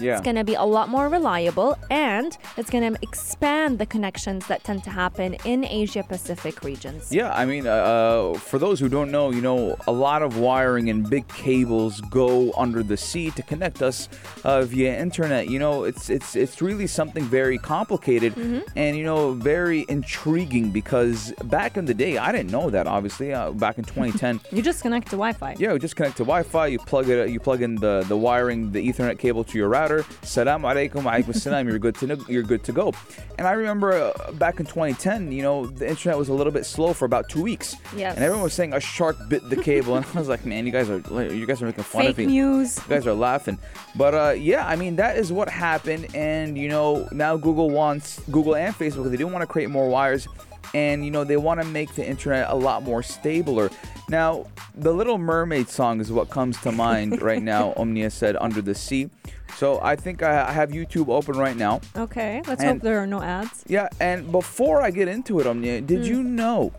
Yeah. 0.00 0.12
It's 0.14 0.22
going 0.22 0.36
to 0.36 0.44
be 0.44 0.54
a 0.54 0.64
lot 0.64 0.88
more 0.88 1.08
reliable 1.08 1.76
and 1.90 2.36
it's 2.56 2.70
going 2.70 2.94
to 2.94 2.98
expand 3.02 3.78
the 3.78 3.86
connections 3.86 4.46
that 4.46 4.64
tend 4.64 4.84
to 4.84 4.90
happen 4.90 5.34
in 5.44 5.64
Asia 5.64 6.02
Pacific 6.02 6.62
regions. 6.62 7.12
Yeah, 7.12 7.32
I 7.32 7.44
mean, 7.44 7.66
uh, 7.66 7.70
uh, 7.70 8.38
for 8.38 8.58
those 8.58 8.80
who 8.80 8.88
don't 8.88 9.10
know, 9.10 9.30
you 9.30 9.40
know, 9.40 9.76
a 9.86 9.92
lot 9.92 10.22
of 10.22 10.38
wiring 10.38 10.90
and 10.90 11.08
big 11.08 11.26
cables 11.28 12.00
go 12.10 12.52
under 12.52 12.82
the 12.82 12.96
sea 12.96 13.30
to 13.32 13.42
connect 13.42 13.82
us 13.82 14.08
uh, 14.44 14.62
via 14.62 14.98
internet. 14.98 15.48
You 15.48 15.58
know, 15.58 15.84
it's 15.84 16.10
it's 16.10 16.30
it's 16.36 16.60
really 16.68 16.86
something 16.86 17.24
very 17.24 17.58
complicated 17.74 18.32
and 18.76 18.96
you 18.96 19.04
know 19.04 19.32
very 19.32 19.80
intriguing 19.88 20.70
because 20.70 21.32
back 21.44 21.76
in 21.76 21.84
the 21.90 21.94
day, 21.94 22.18
I 22.18 22.32
didn't 22.32 22.50
know 22.50 22.70
that. 22.70 22.86
Obviously, 22.86 23.32
uh, 23.32 23.50
back 23.52 23.78
in 23.78 23.84
2010. 23.94 24.40
You 24.52 24.62
just 24.62 24.82
connect 24.82 25.06
to 25.10 25.16
Wi-Fi. 25.24 25.56
Yeah, 25.58 25.72
you 25.72 25.78
just 25.78 25.96
connect 25.96 26.16
to 26.18 26.24
Wi-Fi. 26.24 26.66
You 26.68 26.78
plug 26.78 27.08
it. 27.08 27.30
You 27.30 27.40
plug 27.40 27.62
in 27.62 27.72
the, 27.76 28.04
the 28.08 28.16
wiring, 28.16 28.72
the 28.72 28.80
Ethernet 28.88 29.18
cable 29.18 29.44
to 29.44 29.58
your 29.58 29.68
router. 29.68 29.87
Salam 30.22 30.62
alaikum, 30.62 31.02
alaikum 31.04 31.34
salam. 31.34 31.68
You're 31.68 31.78
good 31.78 31.94
to 31.96 32.06
know, 32.06 32.16
you're 32.28 32.42
good 32.42 32.62
to 32.64 32.72
go. 32.72 32.92
And 33.38 33.46
I 33.46 33.52
remember 33.52 33.92
uh, 33.92 34.32
back 34.32 34.60
in 34.60 34.66
2010, 34.66 35.32
you 35.32 35.42
know, 35.42 35.66
the 35.66 35.88
internet 35.88 36.18
was 36.18 36.28
a 36.28 36.34
little 36.34 36.52
bit 36.52 36.66
slow 36.66 36.92
for 36.92 37.04
about 37.04 37.28
two 37.28 37.42
weeks. 37.42 37.76
Yes. 37.96 38.16
And 38.16 38.24
everyone 38.24 38.44
was 38.44 38.52
saying 38.52 38.72
a 38.74 38.80
shark 38.80 39.16
bit 39.28 39.48
the 39.48 39.56
cable, 39.56 39.96
and 39.96 40.04
I 40.14 40.18
was 40.18 40.28
like, 40.28 40.44
man, 40.44 40.66
you 40.66 40.72
guys 40.72 40.90
are 40.90 40.98
you 41.32 41.46
guys 41.46 41.62
are 41.62 41.66
making 41.66 41.84
fun 41.84 42.06
of 42.06 42.16
Fake 42.16 42.26
me. 42.26 42.34
news. 42.34 42.76
You 42.78 42.84
guys 42.88 43.06
are 43.06 43.14
laughing. 43.14 43.58
But 43.96 44.14
uh, 44.14 44.34
yeah, 44.36 44.66
I 44.66 44.76
mean 44.76 44.96
that 44.96 45.16
is 45.16 45.32
what 45.32 45.48
happened, 45.48 46.14
and 46.14 46.56
you 46.58 46.68
know 46.68 47.08
now 47.12 47.36
Google 47.36 47.70
wants 47.70 48.20
Google 48.30 48.54
and 48.56 48.74
Facebook 48.74 49.10
they 49.10 49.16
do 49.16 49.26
want 49.26 49.42
to 49.42 49.46
create 49.46 49.70
more 49.70 49.88
wires, 49.88 50.28
and 50.74 51.04
you 51.04 51.10
know 51.10 51.24
they 51.24 51.36
want 51.36 51.60
to 51.60 51.66
make 51.66 51.94
the 51.94 52.06
internet 52.06 52.48
a 52.50 52.54
lot 52.54 52.82
more 52.82 53.02
stabler. 53.02 53.70
Now 54.08 54.46
the 54.74 54.92
Little 54.92 55.18
Mermaid 55.18 55.68
song 55.68 56.00
is 56.00 56.10
what 56.12 56.30
comes 56.30 56.60
to 56.62 56.72
mind 56.72 57.20
right 57.30 57.42
now. 57.42 57.72
Omnia 57.76 58.10
said 58.10 58.36
"Under 58.40 58.60
the 58.62 58.74
Sea," 58.74 59.10
so 59.56 59.80
I 59.82 59.96
think 59.96 60.22
I 60.22 60.50
have 60.52 60.70
YouTube 60.70 61.08
open 61.08 61.36
right 61.36 61.56
now. 61.56 61.80
Okay, 61.96 62.42
let's 62.46 62.62
And- 62.62 62.78
hope 62.78 62.82
there 62.82 62.98
are 62.98 63.06
no 63.06 63.22
ads. 63.22 63.64
Yeah, 63.66 63.88
and 64.00 64.30
before 64.30 64.80
I 64.82 64.90
get 64.90 65.08
into 65.08 65.40
it, 65.40 65.46
Omnia, 65.46 65.80
did 65.82 66.00
Mm. 66.02 66.06
you 66.06 66.22
know 66.22 66.72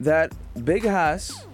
that 0.00 0.32
Big 0.64 0.84
Hass 0.84 1.46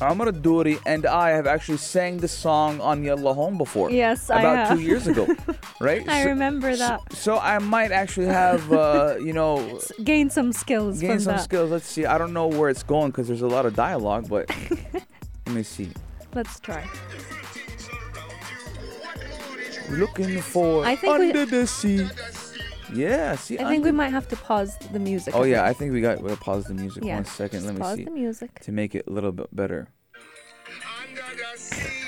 Amar 0.00 0.30
Duri 0.30 0.78
and 0.86 1.06
I 1.06 1.30
have 1.30 1.46
actually 1.48 1.78
sang 1.78 2.18
the 2.18 2.28
song 2.28 2.80
on 2.80 3.02
Yalla 3.02 3.34
Home 3.34 3.58
before. 3.58 3.90
Yes, 3.90 4.30
I 4.30 4.40
about 4.40 4.56
have. 4.68 4.78
two 4.78 4.84
years 4.84 5.08
ago, 5.08 5.26
right? 5.80 6.08
I 6.08 6.22
So- 6.22 6.28
remember 6.28 6.76
that. 6.76 7.00
So 7.12 7.38
I 7.38 7.58
might 7.58 7.90
actually 7.90 8.26
have, 8.26 8.72
uh, 8.72 9.16
you 9.20 9.32
know, 9.32 9.80
Gain 10.04 10.30
some 10.30 10.52
skills 10.52 11.00
gain 11.00 11.18
some 11.18 11.34
that. 11.34 11.42
skills. 11.42 11.70
Let's 11.72 11.88
see. 11.88 12.06
I 12.06 12.16
don't 12.16 12.32
know 12.32 12.46
where 12.46 12.70
it's 12.70 12.84
going 12.84 13.10
because 13.10 13.26
there's 13.26 13.42
a 13.42 13.48
lot 13.48 13.66
of 13.66 13.74
dialogue, 13.74 14.28
but 14.28 14.48
let 15.46 15.54
me 15.54 15.62
see. 15.64 15.88
Let's 16.34 16.60
try. 16.60 16.84
Looking 19.90 20.40
for 20.42 20.84
I 20.84 20.94
think 20.96 21.18
we- 21.18 21.26
under 21.30 21.46
the 21.46 21.66
sea. 21.66 22.06
Yeah, 22.94 23.34
see. 23.36 23.58
I 23.58 23.64
think 23.68 23.84
we 23.84 23.92
might 23.92 24.10
have 24.10 24.28
to 24.28 24.36
pause 24.36 24.76
the 24.92 24.98
music. 24.98 25.34
Oh 25.36 25.42
yeah. 25.44 25.64
I 25.64 25.72
think 25.72 25.92
we 25.92 26.00
got. 26.00 26.20
We'll 26.22 26.36
pause 26.36 26.64
the 26.64 26.74
music 26.74 27.04
Yeah. 27.04 27.16
one 27.16 27.24
second. 27.24 27.64
Let 27.66 27.74
me 27.74 27.80
pause 27.80 27.96
see 27.96 28.04
the 28.04 28.10
music. 28.10 28.60
to 28.60 28.72
make 28.72 28.94
it 28.94 29.04
a 29.06 29.10
little 29.10 29.32
bit 29.32 29.54
better. 29.54 29.88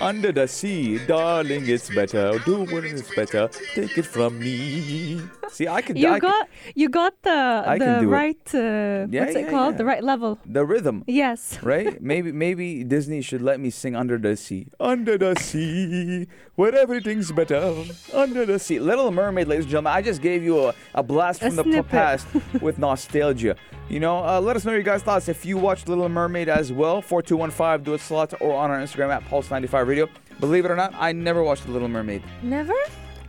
Under 0.00 0.32
the 0.32 0.49
sea, 0.49 0.99
darling, 1.06 1.68
it's 1.68 1.90
better. 1.94 2.38
Do 2.47 2.64
what 2.64 2.85
is 2.85 3.02
better. 3.14 3.49
Take 3.75 3.99
it 3.99 4.06
from 4.06 4.38
me. 4.38 5.20
See, 5.50 5.68
I 5.68 5.82
can. 5.82 5.97
You 5.97 6.09
I 6.09 6.20
can- 6.20 6.30
got 6.30 6.49
you 6.75 6.88
got 6.88 7.20
the 7.23 7.62
I 7.66 7.76
the 7.78 8.06
right 8.06 8.38
uh, 8.54 9.06
Yeah, 9.11 9.25
what's 9.25 9.37
it 9.37 9.50
called? 9.50 9.75
yeah. 9.75 9.78
The 9.78 9.85
right 9.85 10.02
level. 10.02 10.38
the 10.47 10.64
rhythm. 10.64 11.04
Yes. 11.06 11.59
right? 11.62 12.00
Maybe 12.11 12.32
maybe 12.32 12.82
Disney 12.85 13.20
should 13.20 13.42
let 13.42 13.61
me 13.61 13.68
sing 13.70 13.94
Under 13.94 14.16
the 14.16 14.37
Sea. 14.37 14.68
Under 14.80 15.18
the 15.18 15.35
sea, 15.37 16.28
where 16.54 16.75
everything's 16.75 17.30
better. 17.32 17.85
Under 18.14 18.47
the 18.47 18.59
sea. 18.59 18.78
Little 18.80 19.11
Mermaid, 19.11 19.49
ladies 19.49 19.64
and 19.64 19.70
gentlemen. 19.73 19.92
I 19.92 20.02
just 20.02 20.23
gave 20.23 20.42
you 20.42 20.68
a, 20.68 20.75
a 20.94 21.02
blast 21.02 21.42
A 21.42 21.47
from 21.47 21.56
the 21.56 21.62
snippet. 21.64 21.88
past 21.90 22.26
with 22.62 22.78
nostalgia. 22.78 23.56
You 23.88 23.99
know, 23.99 24.25
uh, 24.25 24.40
let 24.40 24.54
us 24.54 24.64
know 24.64 24.70
your 24.73 24.85
guys' 24.85 25.02
thoughts 25.02 25.28
if 25.28 25.44
you 25.44 25.59
watched 25.59 25.88
Little 25.88 26.09
Mermaid 26.09 26.49
as 26.49 26.73
well. 26.73 27.02
4215 27.02 27.82
do 27.85 27.94
it 27.94 28.00
slot 28.00 28.32
or 28.40 28.54
on 28.54 28.70
our 28.70 28.78
Instagram 28.78 29.11
at 29.12 29.25
Pulse95 29.31 29.87
Radio. 29.87 30.09
Believe 30.41 30.65
it 30.65 30.71
or 30.71 30.77
not, 30.77 30.93
I 30.99 31.13
never 31.13 31.43
watched 31.43 31.65
The 31.67 31.71
Little 31.73 31.89
Mermaid. 31.89 32.23
Never? 32.43 32.75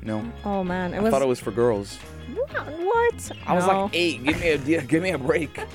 No. 0.02 0.26
Oh 0.44 0.64
man, 0.64 0.94
it 0.94 0.98
I 0.98 1.02
was. 1.02 1.12
thought 1.12 1.22
it 1.22 1.28
was 1.28 1.40
for 1.40 1.52
girls. 1.52 1.98
what? 2.34 3.32
I 3.46 3.54
was 3.54 3.68
No. 3.68 3.84
like 3.84 3.92
eight. 3.96 4.24
Give 4.24 4.40
me 4.40 4.50
a 4.50 4.58
deal. 4.58 4.82
Give 4.88 5.04
me 5.04 5.12
a 5.12 5.18
break. 5.18 5.60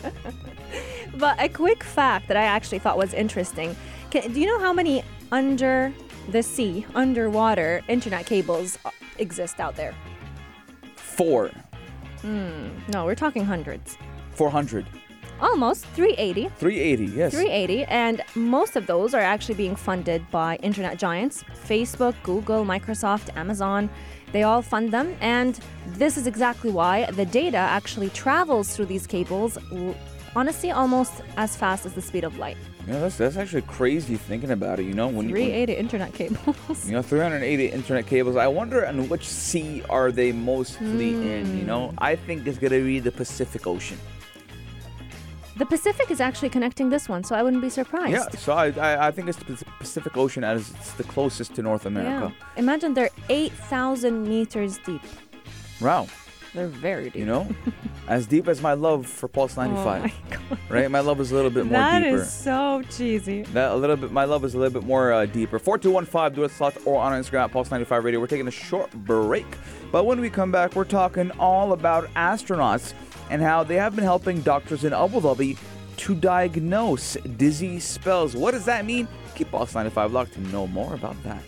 But 1.18 1.40
a 1.40 1.48
quick 1.48 1.82
fact 1.82 2.28
that 2.28 2.36
I 2.36 2.42
actually 2.42 2.78
thought 2.78 2.98
was 2.98 3.14
interesting. 3.14 3.74
Can, 4.10 4.30
do 4.34 4.38
you 4.40 4.46
know 4.46 4.58
how 4.58 4.70
many 4.70 5.02
under 5.32 5.90
the 6.28 6.42
sea, 6.42 6.84
underwater 6.94 7.80
internet 7.88 8.26
cables 8.26 8.78
uh, 8.84 8.90
exist 9.18 9.58
out 9.58 9.76
there? 9.76 9.94
Four. 10.96 11.52
Hmm. 12.20 12.68
No, 12.92 13.06
we're 13.06 13.14
talking 13.14 13.46
hundreds. 13.46 13.96
400. 14.32 14.84
Almost 15.40 15.84
380. 15.94 16.48
380. 16.58 17.04
Yes. 17.16 17.32
380, 17.32 17.84
and 17.84 18.22
most 18.34 18.76
of 18.76 18.86
those 18.86 19.12
are 19.14 19.20
actually 19.20 19.54
being 19.56 19.76
funded 19.76 20.28
by 20.30 20.56
internet 20.62 20.98
giants 20.98 21.44
Facebook, 21.68 22.14
Google, 22.22 22.64
Microsoft, 22.64 23.36
Amazon. 23.36 23.90
They 24.32 24.42
all 24.44 24.62
fund 24.62 24.92
them, 24.92 25.14
and 25.20 25.58
this 25.88 26.16
is 26.16 26.26
exactly 26.26 26.70
why 26.70 27.10
the 27.12 27.26
data 27.26 27.56
actually 27.58 28.10
travels 28.10 28.74
through 28.74 28.86
these 28.86 29.06
cables, 29.06 29.56
honestly, 30.34 30.70
almost 30.70 31.12
as 31.36 31.56
fast 31.56 31.86
as 31.86 31.92
the 31.94 32.02
speed 32.02 32.24
of 32.24 32.36
light. 32.38 32.56
Yeah, 32.86 33.00
that's 33.00 33.16
that's 33.16 33.36
actually 33.36 33.62
crazy 33.62 34.16
thinking 34.16 34.52
about 34.52 34.78
it. 34.80 34.84
You 34.84 34.94
know, 34.94 35.08
when 35.08 35.28
you 35.28 35.34
when, 35.34 35.42
380 35.66 35.72
internet 35.74 36.14
cables. 36.14 36.86
you 36.86 36.92
know 36.92 37.02
380 37.02 37.66
internet 37.66 38.06
cables. 38.06 38.36
I 38.36 38.46
wonder 38.46 38.86
on 38.86 39.08
which 39.08 39.26
sea 39.28 39.82
are 39.90 40.12
they 40.12 40.30
mostly 40.32 41.10
in. 41.10 41.58
You 41.58 41.64
know, 41.64 41.88
Hmm. 41.88 41.96
I 41.98 42.14
think 42.16 42.46
it's 42.46 42.58
gonna 42.58 42.80
be 42.80 43.00
the 43.00 43.10
Pacific 43.12 43.66
Ocean. 43.66 43.98
The 45.56 45.66
Pacific 45.66 46.10
is 46.10 46.20
actually 46.20 46.50
connecting 46.50 46.90
this 46.90 47.08
one, 47.08 47.24
so 47.24 47.34
I 47.34 47.42
wouldn't 47.42 47.62
be 47.62 47.70
surprised. 47.70 48.12
Yeah, 48.12 48.28
so 48.38 48.52
I, 48.52 48.66
I 48.70 49.06
I 49.08 49.10
think 49.10 49.28
it's 49.28 49.38
the 49.38 49.64
Pacific 49.78 50.16
Ocean 50.16 50.44
as 50.44 50.70
it's 50.70 50.92
the 50.92 51.04
closest 51.04 51.54
to 51.56 51.62
North 51.62 51.86
America. 51.86 52.32
Yeah. 52.36 52.58
Imagine 52.58 52.94
they're 52.94 53.10
8,000 53.28 54.28
meters 54.28 54.78
deep. 54.84 55.02
Wow, 55.80 56.06
They're 56.54 56.68
very 56.68 57.04
deep. 57.04 57.16
you 57.16 57.26
know, 57.26 57.48
as 58.08 58.26
deep 58.26 58.48
as 58.48 58.60
my 58.62 58.72
love 58.74 59.06
for 59.06 59.28
Pulse 59.28 59.56
95, 59.56 59.86
Oh 59.86 60.04
my 60.04 60.36
God. 60.36 60.58
right? 60.70 60.90
My 60.90 61.00
love 61.00 61.20
is 61.20 61.32
a 61.32 61.34
little 61.34 61.50
bit 61.50 61.64
more 61.66 61.72
That 61.78 62.00
deeper. 62.02 62.16
is 62.22 62.32
so 62.32 62.82
cheesy. 62.90 63.42
That 63.52 63.72
a 63.72 63.76
little 63.76 63.96
bit. 63.96 64.10
My 64.10 64.24
love 64.24 64.44
is 64.44 64.54
a 64.54 64.58
little 64.58 64.72
bit 64.80 64.86
more 64.86 65.12
uh, 65.12 65.26
deeper. 65.26 65.58
Four 65.58 65.76
two 65.78 65.90
one 65.90 66.06
five. 66.06 66.34
Do 66.34 66.44
it 66.44 66.50
slot 66.50 66.74
or 66.86 67.00
on 67.00 67.12
Instagram 67.12 67.44
at 67.44 67.52
Pulse 67.52 67.70
ninety 67.70 67.84
five 67.84 68.04
Radio. 68.04 68.20
We're 68.20 68.26
taking 68.26 68.48
a 68.48 68.58
short 68.68 68.90
break, 69.04 69.46
but 69.92 70.04
when 70.06 70.20
we 70.20 70.30
come 70.30 70.50
back, 70.52 70.74
we're 70.76 70.84
talking 70.84 71.30
all 71.38 71.72
about 71.72 72.04
astronauts 72.14 72.94
and 73.30 73.42
how 73.42 73.62
they 73.64 73.76
have 73.76 73.94
been 73.94 74.04
helping 74.04 74.40
doctors 74.40 74.84
in 74.84 74.92
Abu 74.92 75.20
Dhabi 75.20 75.56
to 75.98 76.14
diagnose 76.14 77.16
dizzy 77.36 77.80
spells. 77.80 78.36
What 78.36 78.52
does 78.52 78.64
that 78.66 78.84
mean? 78.84 79.08
Keep 79.34 79.50
Pulse 79.50 79.74
ninety 79.74 79.90
five 79.90 80.12
locked 80.12 80.34
to 80.34 80.40
know 80.48 80.66
more 80.66 80.94
about 80.94 81.16
that. 81.24 81.42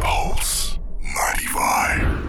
Pulse 0.00 0.78
95. 1.00 2.24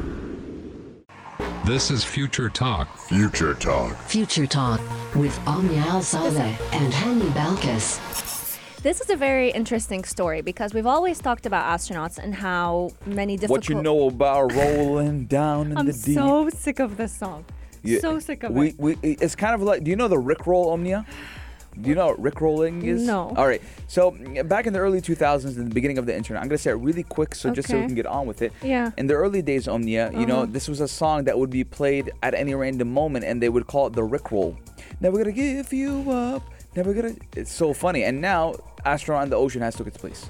This 1.66 1.92
is 1.92 2.04
Future 2.04 2.50
Talk. 2.50 2.98
Future 2.98 3.54
Talk. 3.54 3.96
Future 4.04 4.48
Talk 4.48 4.82
with 5.16 5.40
Omnia 5.48 5.82
Al 5.82 6.02
Saleh 6.02 6.58
and 6.74 6.94
Hani 6.94 7.30
Balkis. 7.34 8.00
This 8.82 9.02
is 9.02 9.10
a 9.10 9.18
very 9.18 9.52
interesting 9.52 10.06
story 10.06 10.42
because 10.42 10.74
we've 10.74 10.86
always 10.86 11.20
talked 11.20 11.46
about 11.46 11.66
astronauts 11.66 12.18
and 12.18 12.34
how 12.34 12.92
many 13.06 13.36
difficult. 13.36 13.60
What 13.60 13.70
you 13.70 13.82
know 13.82 14.08
about 14.08 14.54
rolling 14.54 15.26
down 15.26 15.72
in 15.72 15.78
I'm 15.80 15.86
the 15.86 15.92
deep? 15.94 16.18
I'm 16.18 16.50
so 16.50 16.58
sick 16.58 16.80
of 16.80 16.96
this 16.96 17.12
song. 17.14 17.44
Yeah, 17.84 18.00
So 18.00 18.20
sick 18.20 18.44
of 18.44 18.54
we, 18.54 18.70
it. 18.70 18.80
We, 18.80 18.98
it's 19.04 19.36
kind 19.36 19.54
of 19.54 19.62
like, 19.62 19.84
do 19.84 19.90
you 19.92 19.98
know 19.98 20.08
the 20.08 20.16
Rickroll 20.16 20.72
Omnia? 20.72 21.06
Do 21.82 21.90
you 21.90 21.96
know 21.96 22.08
what 22.08 22.22
Rickrolling 22.22 22.84
is? 22.84 23.04
No. 23.04 23.34
All 23.38 23.48
right. 23.48 23.62
So 23.88 24.12
back 24.46 24.66
in 24.66 24.74
the 24.74 24.80
early 24.80 25.02
2000s, 25.02 25.56
in 25.58 25.70
the 25.70 25.74
beginning 25.74 25.98
of 25.98 26.06
the 26.06 26.16
internet, 26.16 26.42
I'm 26.42 26.50
gonna 26.50 26.58
say 26.58 26.72
it 26.72 26.76
really 26.76 27.04
quick, 27.04 27.36
so 27.36 27.52
just 27.52 27.70
so 27.70 27.80
we 27.80 27.86
can 27.86 27.96
get 27.96 28.06
on 28.06 28.26
with 28.28 28.42
it. 28.42 28.52
Yeah. 28.62 28.92
In 28.98 29.08
the 29.08 29.14
early 29.14 29.42
days, 29.42 29.68
Omnia, 29.68 30.12
you 30.12 30.26
know, 30.26 30.38
Uh-huh. 30.44 30.48
this 30.50 30.68
was 30.68 30.82
a 30.82 30.88
song 30.88 31.26
that 31.26 31.38
would 31.38 31.50
be 31.50 31.64
played 31.64 32.12
at 32.24 32.34
any 32.34 32.54
random 32.56 32.92
moment, 32.92 33.24
and 33.24 33.42
they 33.42 33.50
would 33.50 33.68
call 33.68 33.88
it 33.88 33.94
the 33.94 34.02
Rickroll. 34.02 34.58
Never 35.00 35.18
gonna 35.18 35.32
give 35.32 35.72
you 35.72 36.10
up. 36.12 36.44
Never 36.76 36.94
gonna. 36.94 37.16
It's 37.36 37.52
so 37.52 37.74
funny. 37.74 38.04
And 38.04 38.22
now, 38.22 38.56
Astronaut 38.86 39.24
in 39.24 39.30
the 39.30 39.36
Ocean 39.36 39.62
has 39.62 39.76
took 39.76 39.88
its 39.88 39.98
place. 39.98 40.30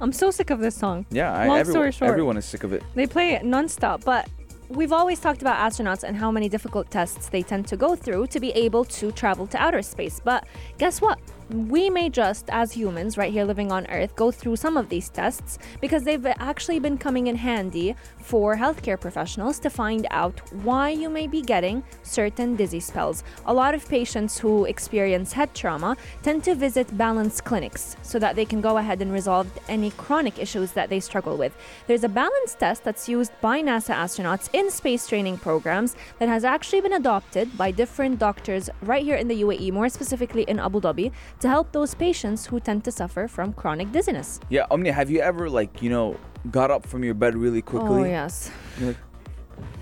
I'm 0.00 0.12
so 0.12 0.30
sick 0.30 0.50
of 0.50 0.60
this 0.60 0.76
song. 0.76 1.06
Yeah. 1.10 1.32
I, 1.32 1.48
Long 1.48 1.58
everyone, 1.58 1.72
story 1.72 1.92
short, 1.92 2.10
everyone 2.10 2.36
is 2.36 2.44
sick 2.44 2.62
of 2.62 2.72
it. 2.72 2.82
they 2.94 3.06
play 3.06 3.32
it 3.32 3.42
nonstop, 3.42 4.04
but. 4.04 4.28
We've 4.70 4.92
always 4.92 5.18
talked 5.18 5.40
about 5.40 5.56
astronauts 5.56 6.02
and 6.02 6.14
how 6.14 6.30
many 6.30 6.46
difficult 6.50 6.90
tests 6.90 7.30
they 7.30 7.40
tend 7.40 7.66
to 7.68 7.76
go 7.78 7.96
through 7.96 8.26
to 8.26 8.38
be 8.38 8.50
able 8.50 8.84
to 8.84 9.10
travel 9.12 9.46
to 9.46 9.56
outer 9.56 9.80
space. 9.80 10.20
But 10.22 10.46
guess 10.76 11.00
what? 11.00 11.18
We 11.50 11.88
may 11.88 12.10
just, 12.10 12.50
as 12.50 12.72
humans 12.72 13.16
right 13.16 13.32
here 13.32 13.46
living 13.46 13.72
on 13.72 13.86
Earth, 13.86 14.14
go 14.16 14.30
through 14.30 14.56
some 14.56 14.76
of 14.76 14.90
these 14.90 15.08
tests 15.08 15.58
because 15.80 16.04
they've 16.04 16.26
actually 16.26 16.78
been 16.78 16.98
coming 16.98 17.28
in 17.28 17.36
handy 17.36 17.96
for 18.18 18.54
healthcare 18.54 19.00
professionals 19.00 19.58
to 19.60 19.70
find 19.70 20.06
out 20.10 20.40
why 20.62 20.90
you 20.90 21.08
may 21.08 21.26
be 21.26 21.40
getting 21.40 21.82
certain 22.02 22.54
dizzy 22.54 22.80
spells. 22.80 23.24
A 23.46 23.54
lot 23.54 23.74
of 23.74 23.88
patients 23.88 24.38
who 24.38 24.66
experience 24.66 25.32
head 25.32 25.54
trauma 25.54 25.96
tend 26.22 26.44
to 26.44 26.54
visit 26.54 26.94
balance 26.98 27.40
clinics 27.40 27.96
so 28.02 28.18
that 28.18 28.36
they 28.36 28.44
can 28.44 28.60
go 28.60 28.76
ahead 28.76 29.00
and 29.00 29.10
resolve 29.10 29.46
any 29.70 29.90
chronic 29.92 30.38
issues 30.38 30.72
that 30.72 30.90
they 30.90 31.00
struggle 31.00 31.38
with. 31.38 31.56
There's 31.86 32.04
a 32.04 32.10
balance 32.10 32.56
test 32.58 32.84
that's 32.84 33.08
used 33.08 33.32
by 33.40 33.62
NASA 33.62 33.94
astronauts 33.94 34.50
in 34.52 34.70
space 34.70 35.06
training 35.06 35.38
programs 35.38 35.96
that 36.18 36.28
has 36.28 36.44
actually 36.44 36.82
been 36.82 36.92
adopted 36.92 37.56
by 37.56 37.70
different 37.70 38.18
doctors 38.18 38.68
right 38.82 39.02
here 39.02 39.16
in 39.16 39.28
the 39.28 39.42
UAE, 39.42 39.72
more 39.72 39.88
specifically 39.88 40.42
in 40.42 40.58
Abu 40.58 40.82
Dhabi, 40.82 41.10
to 41.40 41.48
help 41.48 41.72
those 41.72 41.94
patients 41.94 42.46
who 42.46 42.60
tend 42.60 42.84
to 42.84 42.92
suffer 42.92 43.28
from 43.28 43.52
chronic 43.52 43.92
dizziness. 43.92 44.40
Yeah, 44.48 44.66
Omnia, 44.70 44.92
have 44.92 45.10
you 45.10 45.20
ever 45.20 45.48
like 45.48 45.82
you 45.82 45.90
know 45.90 46.16
got 46.50 46.70
up 46.70 46.86
from 46.86 47.04
your 47.04 47.14
bed 47.14 47.36
really 47.36 47.62
quickly? 47.62 48.02
Oh, 48.02 48.04
yes. 48.04 48.50
Like, 48.80 48.96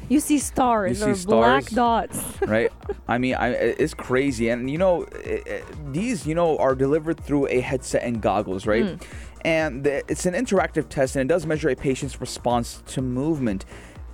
You 0.08 0.20
see 0.20 0.38
stars 0.38 1.00
You 1.00 1.08
or 1.08 1.14
see 1.14 1.26
black 1.26 1.66
dots. 1.66 2.22
right? 2.46 2.72
I 3.08 3.18
mean, 3.18 3.34
I, 3.34 3.48
it's 3.48 3.94
crazy, 3.94 4.48
and 4.50 4.70
you 4.70 4.78
know, 4.78 5.06
i 5.24 5.42
i 5.50 5.62
these 5.92 6.26
you 6.26 6.34
know 6.34 6.58
are 6.58 6.74
delivered 6.74 7.18
through 7.20 7.48
a 7.48 7.60
headset 7.60 8.02
and 8.02 8.20
goggles, 8.20 8.66
right? 8.66 8.86
Hmm. 8.86 8.96
And 9.44 9.84
the, 9.84 10.02
it's 10.08 10.26
an 10.26 10.34
interactive 10.34 10.88
test, 10.88 11.16
and 11.16 11.30
it 11.30 11.32
does 11.32 11.46
measure 11.46 11.68
a 11.68 11.76
patient's 11.76 12.20
response 12.20 12.82
to 12.88 13.02
movement. 13.02 13.64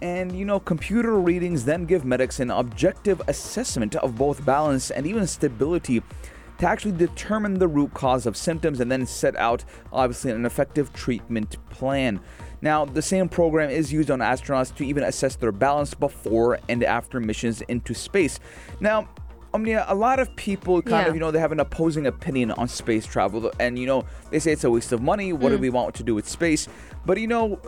And 0.03 0.37
you 0.37 0.45
know, 0.45 0.59
computer 0.61 1.15
readings 1.21 1.65
then 1.65 1.85
give 1.85 2.05
medics 2.05 2.41
an 2.41 2.51
objective 2.51 3.23
assessment 3.29 3.95
of 3.97 4.17
both 4.17 4.45
balance 4.45 4.91
and 4.91 5.07
even 5.07 5.27
stability 5.27 6.03
to 6.59 6.67
actually 6.67 6.93
determine 6.93 7.59
the 7.59 7.69
root 7.69 7.95
cause 7.95 8.27
of 8.27 8.37
symptoms 8.37 8.81
and 8.81 8.91
then 8.91 9.07
set 9.07 9.37
out, 9.37 9.65
obviously, 9.93 10.31
an 10.31 10.47
effective 10.47 10.93
treatment 10.93 11.57
plan. 11.71 12.21
Now, 12.61 12.85
the 12.85 13.03
same 13.03 13.29
program 13.29 13.71
is 13.71 13.93
used 13.93 14.11
on 14.11 14.21
astronauts 14.21 14.75
to 14.77 14.85
even 14.87 15.03
assess 15.03 15.35
their 15.35 15.51
balance 15.51 15.95
before 15.95 16.61
and 16.69 16.85
after 16.85 17.19
missions 17.19 17.61
into 17.63 17.93
space. 17.93 18.39
Now, 18.81 19.09
Omnia, 19.55 19.85
a 19.89 19.95
lot 19.95 20.19
of 20.19 20.35
people 20.37 20.81
kind 20.83 21.03
Yeah. 21.05 21.09
of, 21.09 21.15
you 21.15 21.21
know, 21.21 21.31
they 21.31 21.39
have 21.39 21.53
an 21.53 21.61
opposing 21.61 22.07
opinion 22.07 22.51
on 22.53 22.69
space 22.69 23.05
travel. 23.07 23.53
And, 23.61 23.79
you 23.79 23.87
know, 23.87 24.05
they 24.31 24.39
say 24.39 24.53
it's 24.53 24.65
a 24.65 24.71
waste 24.71 24.93
of 24.93 25.03
money. 25.03 25.33
What 25.33 25.51
do 25.51 25.59
Mm. 25.59 25.61
we 25.61 25.71
want 25.71 25.95
to 25.97 26.03
do 26.03 26.15
with 26.15 26.29
space? 26.29 26.69
But, 27.05 27.19
you 27.19 27.27
know, 27.27 27.59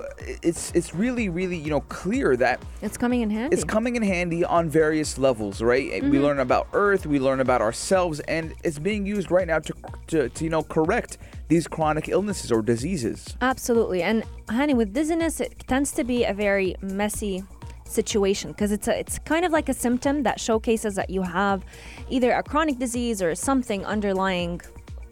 it's 0.42 0.70
it's 0.74 0.94
really, 0.94 1.28
really, 1.28 1.56
you 1.56 1.68
know, 1.70 1.80
clear 1.80 2.36
that 2.36 2.60
It's 2.82 2.96
coming 2.96 3.20
in 3.20 3.30
handy. 3.30 3.54
it's 3.54 3.64
coming 3.64 3.96
in 3.96 4.02
handy 4.02 4.44
on 4.44 4.68
various 4.68 5.18
levels, 5.18 5.60
right? 5.60 5.90
Mm-hmm. 5.90 6.10
We 6.10 6.18
learn 6.20 6.38
about 6.38 6.68
Earth, 6.72 7.04
we 7.06 7.18
learn 7.18 7.40
about 7.40 7.60
ourselves, 7.60 8.20
and 8.20 8.54
it's 8.62 8.78
being 8.78 9.04
used 9.06 9.30
right 9.30 9.46
now 9.46 9.58
to, 9.58 9.74
to, 10.06 10.28
to 10.28 10.44
you 10.44 10.50
know, 10.50 10.62
correct 10.62 11.18
these 11.48 11.66
chronic 11.66 12.08
illnesses 12.08 12.50
or 12.52 12.62
diseases. 12.62 13.36
Absolutely. 13.42 14.02
And 14.02 14.22
Hani, 14.48 14.74
with 14.74 14.92
dizziness, 14.94 15.40
it 15.40 15.64
tends 15.66 15.90
to 15.92 16.04
be 16.04 16.24
a 16.24 16.32
very 16.32 16.76
messy 16.80 17.42
situation 17.84 18.52
because 18.52 18.72
it's 18.72 18.88
a, 18.88 18.98
it's 18.98 19.18
kind 19.20 19.44
of 19.44 19.52
like 19.52 19.68
a 19.68 19.74
symptom 19.74 20.22
that 20.22 20.40
showcases 20.40 20.94
that 20.94 21.10
you 21.10 21.22
have 21.22 21.64
either 22.08 22.32
a 22.32 22.42
chronic 22.42 22.78
disease 22.78 23.22
or 23.22 23.34
something 23.34 23.84
underlying 23.84 24.60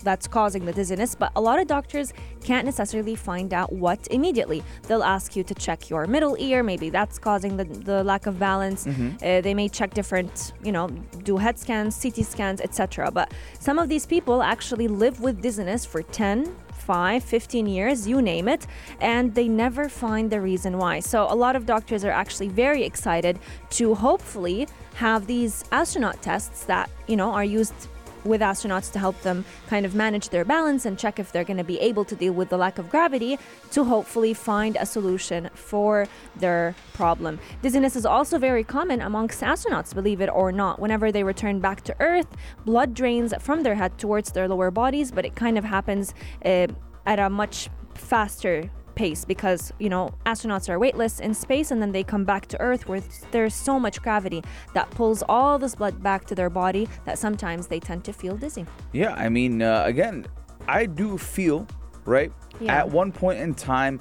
that's 0.02 0.26
causing 0.26 0.64
the 0.64 0.72
dizziness 0.72 1.14
but 1.14 1.30
a 1.36 1.40
lot 1.40 1.60
of 1.60 1.68
doctors 1.68 2.12
can't 2.42 2.64
necessarily 2.64 3.14
find 3.14 3.54
out 3.54 3.72
what 3.72 4.06
immediately. 4.10 4.62
They'll 4.88 5.04
ask 5.04 5.36
you 5.36 5.44
to 5.44 5.54
check 5.54 5.88
your 5.88 6.06
middle 6.06 6.36
ear 6.40 6.62
maybe 6.62 6.90
that's 6.90 7.18
causing 7.18 7.56
the, 7.56 7.64
the 7.64 8.02
lack 8.02 8.26
of 8.26 8.38
balance. 8.38 8.86
Uh, 9.22 9.40
they 9.40 9.54
may 9.54 9.68
check 9.68 9.94
different 9.94 10.52
you 10.64 10.72
know 10.72 10.88
do 11.22 11.36
head 11.36 11.58
scans 11.58 11.96
ct 11.98 12.24
scans 12.24 12.60
etc 12.60 13.10
but 13.10 13.32
some 13.60 13.78
of 13.78 13.88
these 13.88 14.06
people 14.06 14.42
actually 14.42 14.88
live 14.88 15.20
with 15.20 15.40
dizziness 15.40 15.84
for 15.84 16.02
10 16.02 16.54
5, 16.82 17.22
15 17.22 17.66
years, 17.66 18.08
you 18.08 18.20
name 18.20 18.48
it, 18.48 18.66
and 19.00 19.34
they 19.34 19.48
never 19.48 19.88
find 19.88 20.30
the 20.30 20.40
reason 20.40 20.78
why. 20.78 21.00
So, 21.00 21.26
a 21.30 21.34
lot 21.34 21.56
of 21.56 21.64
doctors 21.64 22.04
are 22.04 22.10
actually 22.10 22.48
very 22.48 22.82
excited 22.84 23.38
to 23.70 23.94
hopefully 23.94 24.68
have 24.94 25.26
these 25.26 25.64
astronaut 25.72 26.20
tests 26.20 26.64
that, 26.64 26.90
you 27.06 27.16
know, 27.16 27.30
are 27.30 27.44
used 27.44 27.88
with 28.24 28.40
astronauts 28.40 28.92
to 28.92 28.98
help 28.98 29.20
them 29.22 29.44
kind 29.68 29.86
of 29.86 29.94
manage 29.94 30.28
their 30.28 30.44
balance 30.44 30.86
and 30.86 30.98
check 30.98 31.18
if 31.18 31.32
they're 31.32 31.44
going 31.44 31.56
to 31.56 31.64
be 31.64 31.78
able 31.80 32.04
to 32.04 32.16
deal 32.16 32.32
with 32.32 32.48
the 32.48 32.56
lack 32.56 32.78
of 32.78 32.88
gravity 32.90 33.38
to 33.70 33.84
hopefully 33.84 34.34
find 34.34 34.76
a 34.80 34.86
solution 34.86 35.50
for 35.54 36.06
their 36.36 36.74
problem. 36.94 37.38
Dizziness 37.62 37.96
is 37.96 38.06
also 38.06 38.38
very 38.38 38.64
common 38.64 39.00
amongst 39.00 39.40
astronauts, 39.40 39.94
believe 39.94 40.20
it 40.20 40.30
or 40.32 40.52
not. 40.52 40.78
Whenever 40.78 41.12
they 41.12 41.24
return 41.24 41.60
back 41.60 41.82
to 41.82 41.96
Earth, 42.00 42.28
blood 42.64 42.94
drains 42.94 43.34
from 43.40 43.62
their 43.62 43.74
head 43.74 43.98
towards 43.98 44.32
their 44.32 44.48
lower 44.48 44.70
bodies, 44.70 45.10
but 45.10 45.24
it 45.24 45.34
kind 45.34 45.58
of 45.58 45.64
happens 45.64 46.14
uh, 46.44 46.66
at 47.06 47.18
a 47.18 47.28
much 47.28 47.68
faster 47.94 48.70
pace 48.94 49.24
because 49.24 49.72
you 49.78 49.88
know 49.88 50.10
astronauts 50.26 50.68
are 50.68 50.78
weightless 50.78 51.20
in 51.20 51.34
space 51.34 51.70
and 51.70 51.80
then 51.80 51.92
they 51.92 52.02
come 52.02 52.24
back 52.24 52.46
to 52.46 52.60
earth 52.60 52.88
where 52.88 53.02
there's 53.30 53.54
so 53.54 53.78
much 53.78 54.02
gravity 54.02 54.42
that 54.74 54.90
pulls 54.90 55.22
all 55.28 55.58
this 55.58 55.74
blood 55.74 56.02
back 56.02 56.24
to 56.26 56.34
their 56.34 56.50
body 56.50 56.88
that 57.04 57.18
sometimes 57.18 57.66
they 57.66 57.80
tend 57.80 58.04
to 58.04 58.12
feel 58.12 58.36
dizzy 58.36 58.66
Yeah, 58.92 59.14
I 59.14 59.28
mean, 59.28 59.62
uh, 59.62 59.84
again, 59.86 60.26
I 60.68 60.86
do 60.86 61.18
feel, 61.18 61.66
right? 62.04 62.32
Yeah. 62.60 62.76
At 62.78 62.90
one 62.90 63.12
point 63.12 63.40
in 63.40 63.54
time, 63.54 64.00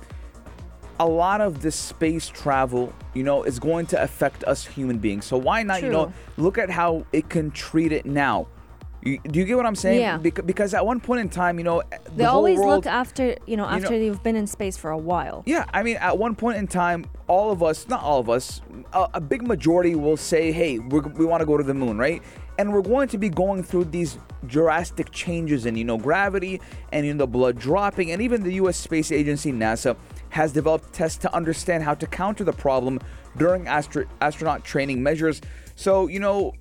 a 0.99 1.07
lot 1.07 1.41
of 1.41 1.61
this 1.61 1.75
space 1.75 2.27
travel, 2.27 2.93
you 3.13 3.23
know, 3.23 3.43
is 3.43 3.59
going 3.59 3.87
to 3.87 4.01
affect 4.01 4.43
us 4.43 4.65
human 4.65 4.99
beings. 4.99 5.25
So 5.25 5.37
why 5.37 5.63
not, 5.63 5.81
you 5.81 5.89
know, 5.89 6.13
look 6.37 6.57
at 6.57 6.69
how 6.69 7.05
it 7.11 7.29
can 7.29 7.49
treat 7.51 7.91
it 7.91 8.05
now? 8.05 8.47
You, 9.03 9.17
do 9.23 9.39
you 9.39 9.45
get 9.45 9.57
what 9.57 9.65
I'm 9.65 9.75
saying? 9.75 9.99
Yeah. 9.99 10.17
Bec- 10.17 10.45
because 10.45 10.73
at 10.73 10.85
one 10.85 10.99
point 10.99 11.21
in 11.21 11.29
time, 11.29 11.57
you 11.57 11.63
know, 11.63 11.79
eh, 11.79 11.97
the 12.05 12.11
they 12.17 12.23
whole 12.23 12.37
always 12.37 12.59
world, 12.59 12.69
look 12.71 12.85
after 12.85 13.35
you 13.47 13.57
know 13.57 13.67
you 13.67 13.75
after 13.77 13.91
know- 13.91 13.97
you've 13.97 14.21
been 14.23 14.35
in 14.35 14.45
space 14.45 14.77
for 14.77 14.91
a 14.91 14.97
while 14.97 15.41
Yeah, 15.45 15.65
I 15.73 15.81
mean, 15.81 15.97
at 15.97 16.17
one 16.17 16.35
point 16.35 16.57
in 16.57 16.67
time, 16.67 17.05
all 17.27 17.51
of 17.51 17.63
us, 17.63 17.87
not 17.87 18.03
all 18.03 18.19
of 18.19 18.29
us, 18.29 18.61
a, 18.93 19.07
a 19.15 19.21
big 19.21 19.41
majority 19.47 19.95
will 19.95 20.17
say, 20.17 20.51
hey, 20.51 20.77
we're, 20.79 21.01
we 21.01 21.25
want 21.25 21.41
to 21.41 21.45
go 21.45 21.57
to 21.57 21.63
the 21.63 21.73
moon, 21.73 21.97
right? 21.97 22.21
And 22.59 22.71
we're 22.73 22.81
going 22.83 23.07
to 23.07 23.17
be 23.17 23.29
going 23.29 23.63
through 23.63 23.85
these 23.85 24.19
drastic 24.45 25.09
changes 25.11 25.65
in, 25.65 25.75
you 25.75 25.83
know, 25.85 25.97
gravity 25.97 26.61
and, 26.91 27.05
you 27.05 27.13
know, 27.13 27.19
the 27.19 27.27
blood 27.27 27.57
dropping. 27.57 28.11
And 28.11 28.21
even 28.21 28.43
the 28.43 28.53
U.S. 28.55 28.77
Space 28.77 29.11
Agency, 29.11 29.51
NASA, 29.51 29.95
has 30.29 30.51
developed 30.51 30.93
tests 30.93 31.17
to 31.19 31.33
understand 31.33 31.83
how 31.83 31.95
to 31.95 32.05
counter 32.05 32.43
the 32.43 32.53
problem 32.53 32.99
during 33.37 33.67
astro- 33.67 34.05
astronaut 34.19 34.63
training 34.63 35.01
measures. 35.01 35.41
So, 35.75 36.07
you 36.07 36.19
know, 36.19 36.53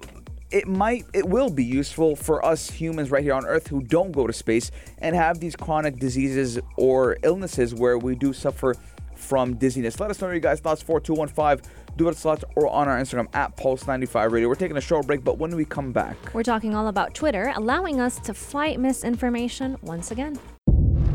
it 0.51 0.67
might 0.67 1.05
it 1.13 1.29
will 1.29 1.51
be 1.51 1.65
useful 1.65 2.17
for 2.17 2.45
us 2.45 2.71
humans 2.71 3.11
right 3.11 3.23
here 3.23 3.35
on 3.35 3.47
earth 3.47 3.67
who 3.69 3.83
don't 3.83 4.13
go 4.13 4.27
to 4.27 4.33
space 4.33 4.71
and 4.99 5.15
have 5.15 5.41
these 5.41 5.57
chronic 5.57 5.99
diseases 5.99 6.59
or 6.77 7.17
illnesses 7.23 7.75
where 7.75 7.99
we 7.99 8.15
do 8.15 8.33
suffer 8.33 8.75
from 9.15 9.55
dizziness 9.55 10.01
let 10.01 10.11
us 10.11 10.21
know 10.21 10.31
your 10.31 10.41
guys 10.41 10.61
thoughts 10.61 10.83
4215 10.83 11.71
do 11.97 12.09
it 12.09 12.17
slots 12.17 12.45
or 12.57 12.67
on 12.69 12.89
our 12.89 12.99
instagram 12.99 13.29
at 13.35 13.55
pulse 13.57 13.87
95 13.87 14.33
radio 14.33 14.49
we're 14.49 14.55
taking 14.55 14.77
a 14.77 14.81
short 14.81 15.07
break 15.07 15.23
but 15.23 15.39
when 15.39 15.55
we 15.55 15.65
come 15.65 15.93
back 15.93 16.17
we're 16.35 16.43
talking 16.43 16.75
all 16.75 16.89
about 16.89 17.15
twitter 17.15 17.53
allowing 17.57 18.01
us 18.01 18.19
to 18.21 18.33
fight 18.35 18.81
misinformation 18.81 19.77
once 19.83 20.11
again 20.11 20.39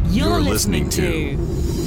You're 0.09 0.39
listening 0.39 0.87
to 0.91 1.35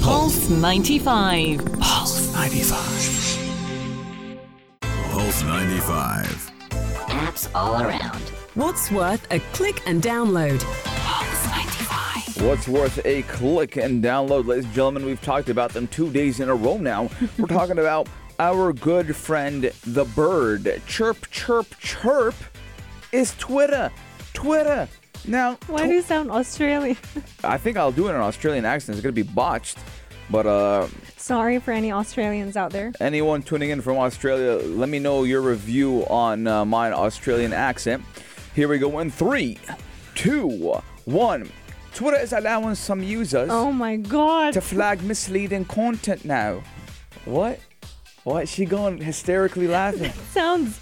Pulse 0.03 0.51
95. 0.51 1.65
Pulse 1.81 2.33
95. 2.35 4.81
Pulse 5.11 5.43
95. 5.45 6.53
Apps 7.19 7.51
all 7.53 7.83
around. 7.83 8.21
What's 8.55 8.93
worth 8.93 9.27
a 9.33 9.41
click 9.53 9.83
and 9.87 10.01
download? 10.01 10.63
What's 12.41 12.69
worth 12.69 13.05
a 13.05 13.23
click 13.23 13.77
and 13.77 14.05
download, 14.05 14.47
ladies 14.47 14.67
and 14.67 14.75
gentlemen? 14.75 15.05
We've 15.05 15.21
talked 15.21 15.49
about 15.49 15.73
them 15.73 15.89
two 15.89 16.13
days 16.13 16.39
in 16.39 16.49
a 16.49 16.55
row 16.55 16.79
now. 16.79 17.11
We're 17.37 17.47
talking 17.49 17.81
about 17.81 18.09
our 18.39 18.73
good 18.73 19.17
friend, 19.17 19.65
the 19.85 20.05
bird. 20.05 20.81
Chirp, 20.87 21.29
chirp, 21.33 21.67
chirp 21.81 22.37
is 23.11 23.35
Twitter. 23.37 23.91
Twitter. 24.33 24.87
Now, 25.27 25.59
why 25.67 25.89
do 25.89 25.95
you 25.95 26.03
sound 26.03 26.31
australian 26.31 26.97
I 27.43 27.59
think 27.59 27.77
I'll 27.77 27.91
do 27.91 28.07
it 28.07 28.11
in 28.11 28.17
an 28.17 28.23
Australian 28.23 28.65
accent. 28.65 28.97
It's 28.97 29.03
gonna 29.03 29.13
be 29.13 29.23
botched, 29.23 29.79
but 30.31 30.47
uh, 30.47 30.87
sorry 31.17 31.59
for 31.59 31.73
any 31.73 31.91
australians 31.93 32.57
out 32.57 32.71
there 32.71 32.93
anyone 33.01 33.43
tuning 33.43 33.71
in 33.71 33.81
from 33.81 33.99
Australia, 33.99 34.65
let 34.67 34.89
me 34.89 34.99
know 34.99 35.25
your 35.25 35.41
review 35.41 36.07
on 36.09 36.47
uh, 36.47 36.65
my 36.65 36.93
Australian 36.93 37.53
accent. 37.53 38.05
Here 38.55 38.69
we 38.69 38.79
go 38.79 38.99
in 38.99 39.11
three, 39.11 39.59
two, 40.15 40.75
one. 41.05 41.51
Twitter 41.95 42.19
is 42.19 42.33
allowing 42.33 42.75
some 42.75 43.03
users 43.03 43.49
oh 43.51 43.73
my 43.73 43.97
god 43.97 44.53
to 44.55 44.61
flag 44.61 45.03
misleading 45.03 45.65
content 45.65 46.25
now. 46.25 46.63
What? 47.25 47.61
What? 48.25 48.49
She 48.49 48.67
going 48.67 48.99
hysterically 48.99 49.69
laughing? 49.69 50.13
sounds 50.33 50.81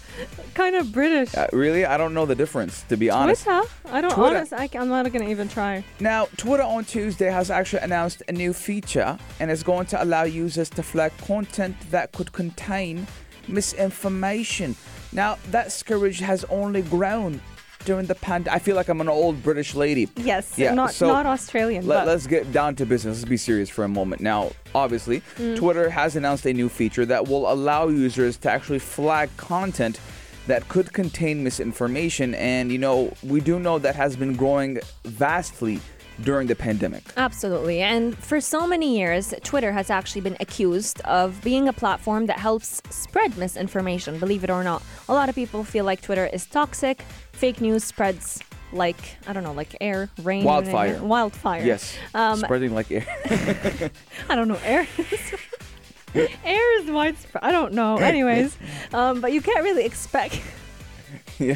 kind 0.53 0.75
of 0.75 0.91
british 0.91 1.35
Uh, 1.35 1.47
really? 1.53 1.85
I 1.85 1.97
don't 1.97 2.13
know 2.13 2.25
the 2.25 2.35
difference, 2.35 2.83
to 2.89 2.97
be 2.97 3.09
honest. 3.09 3.43
Twitter? 3.43 3.67
I 3.85 4.01
don't 4.01 4.11
Twitter. 4.11 4.37
honest. 4.37 4.53
I, 4.53 4.69
am 4.73 4.89
not 4.89 5.11
gonna 5.11 5.29
even 5.29 5.47
try. 5.47 5.83
Now, 5.99 6.27
Twitter 6.37 6.63
on 6.63 6.85
Tuesday 6.85 7.29
has 7.29 7.51
actually 7.51 7.83
announced 7.83 8.23
a 8.27 8.31
new 8.31 8.53
feature 8.53 9.17
and 9.39 9.51
is 9.51 9.63
going 9.63 9.85
to 9.87 10.03
allow 10.03 10.23
users 10.23 10.69
to 10.71 10.83
flag 10.83 11.11
content 11.25 11.75
that 11.91 12.11
could 12.11 12.31
contain 12.31 13.05
misinformation. 13.47 14.75
Now, 15.11 15.37
that 15.51 15.71
scourge 15.71 16.19
has 16.19 16.43
only 16.45 16.81
grown 16.81 17.41
during 17.87 18.05
the 18.05 18.15
pandemic. 18.15 18.53
I 18.53 18.59
feel 18.59 18.75
like 18.75 18.89
I'm 18.89 18.99
an 18.99 19.07
old 19.07 19.41
British 19.41 19.73
lady. 19.73 20.09
Yes, 20.17 20.59
Yeah, 20.59 20.73
not 20.73 20.91
so 20.91 21.07
not 21.07 21.25
Australian. 21.25 21.87
Let, 21.87 22.07
us 22.09 22.27
get 22.27 22.51
down 22.51 22.75
to 22.75 22.85
business. 22.85 23.19
Let's 23.19 23.29
be 23.29 23.37
serious 23.37 23.69
for 23.69 23.85
a 23.85 23.87
moment. 23.87 24.21
Now, 24.21 24.51
obviously, 24.75 25.21
Mm. 25.37 25.55
Twitter 25.55 25.89
has 25.89 26.15
announced 26.17 26.45
a 26.45 26.53
new 26.53 26.67
feature 26.67 27.05
that 27.05 27.27
will 27.29 27.49
allow 27.51 27.87
users 27.87 28.35
to 28.37 28.51
actually 28.51 28.79
flag 28.79 29.29
content 29.37 29.99
that 30.47 30.67
could 30.67 30.91
contain 30.91 31.43
misinformation. 31.43 32.35
And, 32.35 32.71
you 32.71 32.77
know, 32.77 33.13
we 33.23 33.39
do 33.39 33.57
know 33.57 33.79
that 33.79 33.95
has 33.95 34.15
been 34.17 34.33
growing 34.35 34.79
vastly 35.05 35.79
during 36.21 36.47
the 36.47 36.55
pandemic. 36.55 37.03
Absolutely. 37.17 37.81
And 37.81 38.17
for 38.17 38.41
so 38.41 38.67
many 38.67 38.97
years, 38.97 39.33
Twitter 39.43 39.71
has 39.71 39.89
actually 39.89 40.21
been 40.21 40.37
accused 40.39 41.01
of 41.01 41.41
being 41.43 41.67
a 41.67 41.73
platform 41.73 42.25
that 42.25 42.39
helps 42.39 42.81
spread 42.89 43.37
misinformation, 43.37 44.19
believe 44.19 44.43
it 44.43 44.49
or 44.49 44.63
not. 44.63 44.81
A 45.09 45.13
lot 45.13 45.29
of 45.29 45.35
people 45.35 45.63
feel 45.63 45.85
like 45.85 46.01
Twitter 46.01 46.25
is 46.27 46.45
toxic. 46.45 47.01
Fake 47.33 47.61
news 47.61 47.83
spreads 47.83 48.39
like, 48.71 49.17
I 49.27 49.33
don't 49.33 49.43
know, 49.43 49.53
like 49.53 49.75
air, 49.79 50.09
rain, 50.23 50.43
Wildfire. 50.43 51.01
Wildfire. 51.01 51.63
Yes. 51.63 51.95
Um, 52.13 52.39
Spreading 52.39 52.73
like 52.73 52.91
air. 52.91 53.05
I 54.29 54.35
don't 54.35 54.47
know. 54.47 54.59
Air 54.63 54.87
is, 54.97 55.35
air 56.43 56.81
is 56.81 56.91
widespread. 56.91 57.43
I 57.43 57.51
don't 57.51 57.73
know. 57.73 57.97
Anyways, 57.97 58.57
um, 58.93 59.21
but 59.21 59.31
you 59.31 59.41
can't 59.41 59.63
really 59.63 59.85
expect. 59.85 60.41
yeah. 61.39 61.55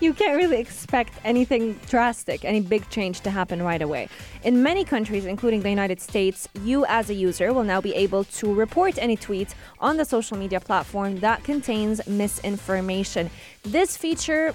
You 0.00 0.12
can't 0.12 0.36
really 0.36 0.58
expect 0.58 1.14
anything 1.24 1.78
drastic, 1.88 2.44
any 2.44 2.60
big 2.60 2.88
change 2.90 3.20
to 3.20 3.30
happen 3.30 3.62
right 3.62 3.82
away. 3.82 4.08
In 4.44 4.62
many 4.62 4.84
countries, 4.84 5.24
including 5.24 5.62
the 5.62 5.70
United 5.70 6.00
States, 6.00 6.48
you 6.62 6.84
as 6.86 7.10
a 7.10 7.14
user 7.14 7.52
will 7.52 7.64
now 7.64 7.80
be 7.80 7.94
able 7.94 8.24
to 8.24 8.52
report 8.52 8.98
any 8.98 9.16
tweet 9.16 9.54
on 9.80 9.96
the 9.96 10.04
social 10.04 10.36
media 10.36 10.60
platform 10.60 11.20
that 11.20 11.44
contains 11.44 12.06
misinformation. 12.06 13.30
This 13.62 13.96
feature 13.96 14.54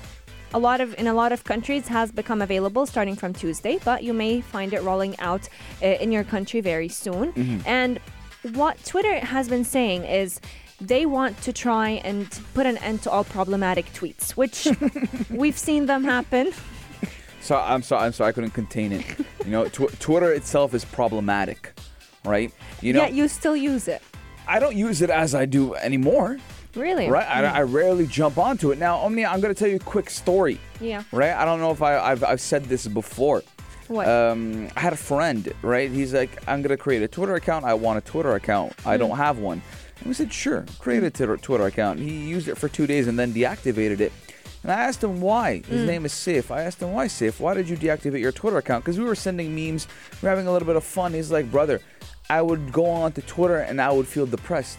a 0.53 0.59
lot 0.59 0.79
of 0.79 0.97
in 0.97 1.07
a 1.07 1.13
lot 1.13 1.31
of 1.31 1.43
countries 1.43 1.87
has 1.87 2.11
become 2.11 2.41
available 2.41 2.85
starting 2.85 3.15
from 3.15 3.33
Tuesday, 3.33 3.79
but 3.83 4.03
you 4.03 4.13
may 4.13 4.39
find 4.39 4.73
it 4.73 4.81
rolling 4.81 5.19
out 5.19 5.49
uh, 5.83 5.87
in 5.87 6.11
your 6.11 6.23
country 6.23 6.61
very 6.61 6.87
soon. 6.87 7.33
And 7.65 7.99
what 8.53 8.83
Twitter 8.85 9.19
has 9.19 9.49
been 9.49 9.65
saying 9.65 10.03
is 10.05 10.39
they 10.79 11.05
want 11.05 11.39
to 11.41 11.53
try 11.53 11.89
and 12.03 12.27
put 12.53 12.65
an 12.65 12.77
end 12.77 13.01
to 13.03 13.11
all 13.11 13.23
problematic 13.23 13.91
tweets, 13.93 14.31
which 14.31 14.67
we've 15.29 15.57
seen 15.57 15.85
them 15.87 16.03
happen. 16.03 16.51
So 17.41 17.55
I'm 17.57 17.81
sorry. 17.81 18.05
I'm 18.05 18.13
sorry. 18.13 18.29
I 18.29 18.31
couldn't 18.33 18.51
contain 18.51 18.91
it. 18.91 19.05
You 19.45 19.51
know, 19.51 19.65
tw- 19.67 19.97
Twitter 19.99 20.31
itself 20.33 20.73
is 20.73 20.83
problematic, 20.85 21.73
right? 22.25 22.51
You 22.81 22.93
know, 22.93 23.01
Yet 23.03 23.13
you 23.13 23.27
still 23.27 23.55
use 23.55 23.87
it. 23.87 24.01
I 24.47 24.59
don't 24.59 24.75
use 24.75 25.01
it 25.01 25.09
as 25.09 25.33
I 25.35 25.45
do 25.45 25.73
anymore, 25.75 26.37
Really? 26.75 27.09
right? 27.09 27.27
I, 27.27 27.43
I 27.59 27.61
rarely 27.63 28.05
jump 28.07 28.37
onto 28.37 28.71
it. 28.71 28.77
Now, 28.79 28.97
Omnia, 28.97 29.27
I'm 29.29 29.41
gonna 29.41 29.53
tell 29.53 29.67
you 29.67 29.75
a 29.77 29.79
quick 29.79 30.09
story, 30.09 30.59
Yeah. 30.79 31.03
right? 31.11 31.31
I 31.33 31.43
don't 31.45 31.59
know 31.59 31.71
if 31.71 31.81
I, 31.81 31.97
I've, 31.99 32.23
I've 32.23 32.39
said 32.41 32.65
this 32.65 32.87
before. 32.87 33.43
What? 33.87 34.07
Um, 34.07 34.67
I 34.75 34.81
had 34.81 34.93
a 34.93 34.97
friend, 34.97 35.51
right? 35.61 35.89
He's 35.89 36.13
like, 36.13 36.43
I'm 36.47 36.61
gonna 36.61 36.77
create 36.77 37.01
a 37.01 37.07
Twitter 37.07 37.35
account. 37.35 37.65
I 37.65 37.73
want 37.73 37.97
a 37.97 38.01
Twitter 38.01 38.35
account. 38.35 38.73
I 38.85 38.95
Hmm. 38.95 38.99
don't 38.99 39.17
have 39.17 39.39
one. 39.39 39.61
And 39.99 40.07
we 40.07 40.13
said, 40.13 40.31
sure, 40.31 40.65
create 40.79 41.03
a 41.03 41.09
Twitter 41.37 41.65
account. 41.65 41.99
He 41.99 42.11
used 42.11 42.47
it 42.47 42.57
for 42.57 42.67
two 42.69 42.87
days 42.87 43.07
and 43.07 43.17
then 43.17 43.33
deactivated 43.33 43.99
it. 43.99 44.11
And 44.63 44.71
I 44.71 44.81
asked 44.81 45.03
him 45.03 45.21
why. 45.21 45.61
His 45.67 45.81
Hmm. 45.81 45.87
name 45.87 46.05
is 46.05 46.13
Sif. 46.13 46.51
I 46.51 46.63
asked 46.63 46.81
him 46.81 46.91
why 46.93 47.07
Sif. 47.07 47.39
Why 47.39 47.53
did 47.53 47.69
you 47.69 47.77
deactivate 47.77 48.19
your 48.19 48.31
Twitter 48.31 48.57
account? 48.57 48.83
Because 48.83 48.97
we 48.99 49.05
were 49.05 49.15
sending 49.15 49.53
memes, 49.55 49.87
we 50.21 50.25
were 50.25 50.29
having 50.29 50.47
a 50.47 50.51
little 50.51 50.65
bit 50.65 50.75
of 50.75 50.83
fun. 50.83 51.13
He's 51.13 51.31
like, 51.31 51.49
brother, 51.51 51.79
I 52.29 52.41
would 52.41 52.71
go 52.73 52.85
on 52.85 53.11
to 53.13 53.21
Twitter 53.21 53.57
and 53.57 53.79
I 53.81 53.91
would 53.91 54.07
feel 54.07 54.25
depressed. 54.25 54.77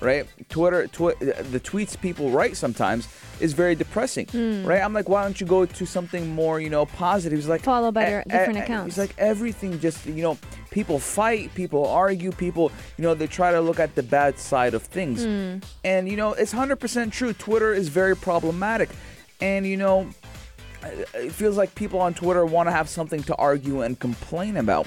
Right, 0.00 0.26
Twitter, 0.48 0.86
twi- 0.86 1.14
the 1.18 1.58
tweets 1.58 2.00
people 2.00 2.30
write 2.30 2.56
sometimes 2.56 3.08
is 3.40 3.52
very 3.52 3.74
depressing, 3.74 4.28
Hmm. 4.28 4.64
right? 4.64 4.80
I'm 4.80 4.92
like, 4.92 5.08
why 5.08 5.24
don't 5.24 5.40
you 5.40 5.44
go 5.46 5.66
to 5.66 5.86
something 5.86 6.36
more, 6.36 6.60
you 6.60 6.70
know, 6.70 6.86
positive? 6.86 7.36
He's 7.36 7.48
like, 7.48 7.62
Follow 7.62 7.90
by 7.90 8.04
"Eh, 8.04 8.10
your 8.10 8.22
different 8.28 8.58
eh," 8.58 8.62
accounts. 8.62 8.94
He's 8.94 8.98
like, 8.98 9.14
everything 9.18 9.80
just, 9.80 10.06
you 10.06 10.22
know, 10.22 10.38
people 10.70 10.98
fight, 10.98 11.54
people 11.54 11.86
argue, 11.86 12.32
people, 12.32 12.72
you 12.96 13.02
know, 13.02 13.14
they 13.14 13.26
try 13.26 13.52
to 13.52 13.60
look 13.60 13.80
at 13.80 13.94
the 13.94 14.02
bad 14.02 14.38
side 14.38 14.74
of 14.74 14.82
things. 14.82 15.24
Hmm. 15.24 15.58
And, 15.84 16.08
you 16.08 16.16
know, 16.16 16.32
it's 16.32 16.54
100% 16.54 17.12
true. 17.12 17.32
Twitter 17.32 17.72
is 17.72 17.88
very 17.88 18.16
problematic. 18.16 18.90
And, 19.40 19.66
you 19.66 19.76
know, 19.76 20.08
it 20.82 21.32
feels 21.32 21.56
like 21.56 21.74
people 21.74 22.00
on 22.00 22.14
Twitter 22.14 22.44
want 22.44 22.68
to 22.68 22.72
have 22.72 22.88
something 22.88 23.22
to 23.24 23.34
argue 23.36 23.82
and 23.82 23.98
complain 23.98 24.56
about. 24.56 24.86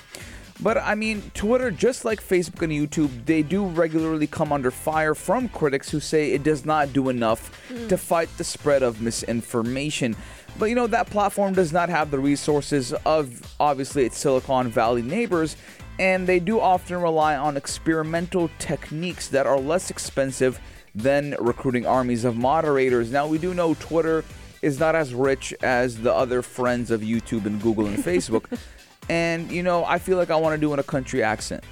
But 0.62 0.78
I 0.78 0.94
mean, 0.94 1.24
Twitter, 1.34 1.72
just 1.72 2.06
like 2.06 2.22
Facebook 2.22 2.62
and 2.62 2.72
YouTube, 2.72 3.26
they 3.26 3.42
do 3.42 3.66
regularly 3.66 4.28
come 4.28 4.54
under 4.54 4.70
fire 4.70 5.16
from 5.16 5.50
critics 5.50 5.90
who 5.90 6.00
say 6.00 6.34
it 6.34 6.44
does 6.44 6.66
not 6.66 6.94
do 6.94 7.10
enough 7.10 7.50
to 7.90 7.98
fight 7.98 8.30
the 8.38 8.44
spread 8.44 8.84
of 8.84 9.02
misinformation. 9.02 10.16
But 10.60 10.66
you 10.66 10.76
know, 10.76 10.88
that 10.88 11.10
platform 11.10 11.54
does 11.54 11.74
not 11.74 11.90
have 11.90 12.12
the 12.12 12.20
resources 12.20 12.94
of 13.06 13.56
obviously 13.60 14.06
its 14.06 14.18
Silicon 14.18 14.70
Valley 14.70 15.02
neighbors, 15.02 15.56
and 16.00 16.28
they 16.28 16.40
do 16.40 16.60
often 16.60 17.02
rely 17.02 17.36
on 17.36 17.58
experimental 17.58 18.50
techniques 18.60 19.28
that 19.30 19.46
are 19.48 19.60
less 19.60 19.90
expensive 19.90 20.60
than 20.94 21.36
recruiting 21.40 21.86
armies 21.86 22.26
of 22.26 22.36
moderators. 22.36 23.12
Now, 23.12 23.28
we 23.28 23.38
do 23.38 23.54
know 23.54 23.74
Twitter 23.76 24.24
is 24.62 24.80
not 24.80 24.96
as 24.96 25.14
rich 25.14 25.54
as 25.64 25.98
the 25.98 26.14
other 26.14 26.42
friends 26.42 26.92
of 26.92 27.02
YouTube 27.02 27.46
and 27.46 27.62
Google 27.62 27.88
and 27.88 27.98
Facebook. 27.98 28.46
And, 29.10 29.52
you 29.52 29.64
know, 29.64 29.84
I 29.84 30.00
feel 30.00 30.16
like 30.16 30.30
I 30.30 30.36
want 30.36 30.54
to 30.54 30.62
do 30.62 30.72
in 30.74 30.80
a 30.80 30.84
country 30.84 31.22
accent. 31.22 31.64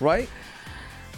Right? 0.00 0.28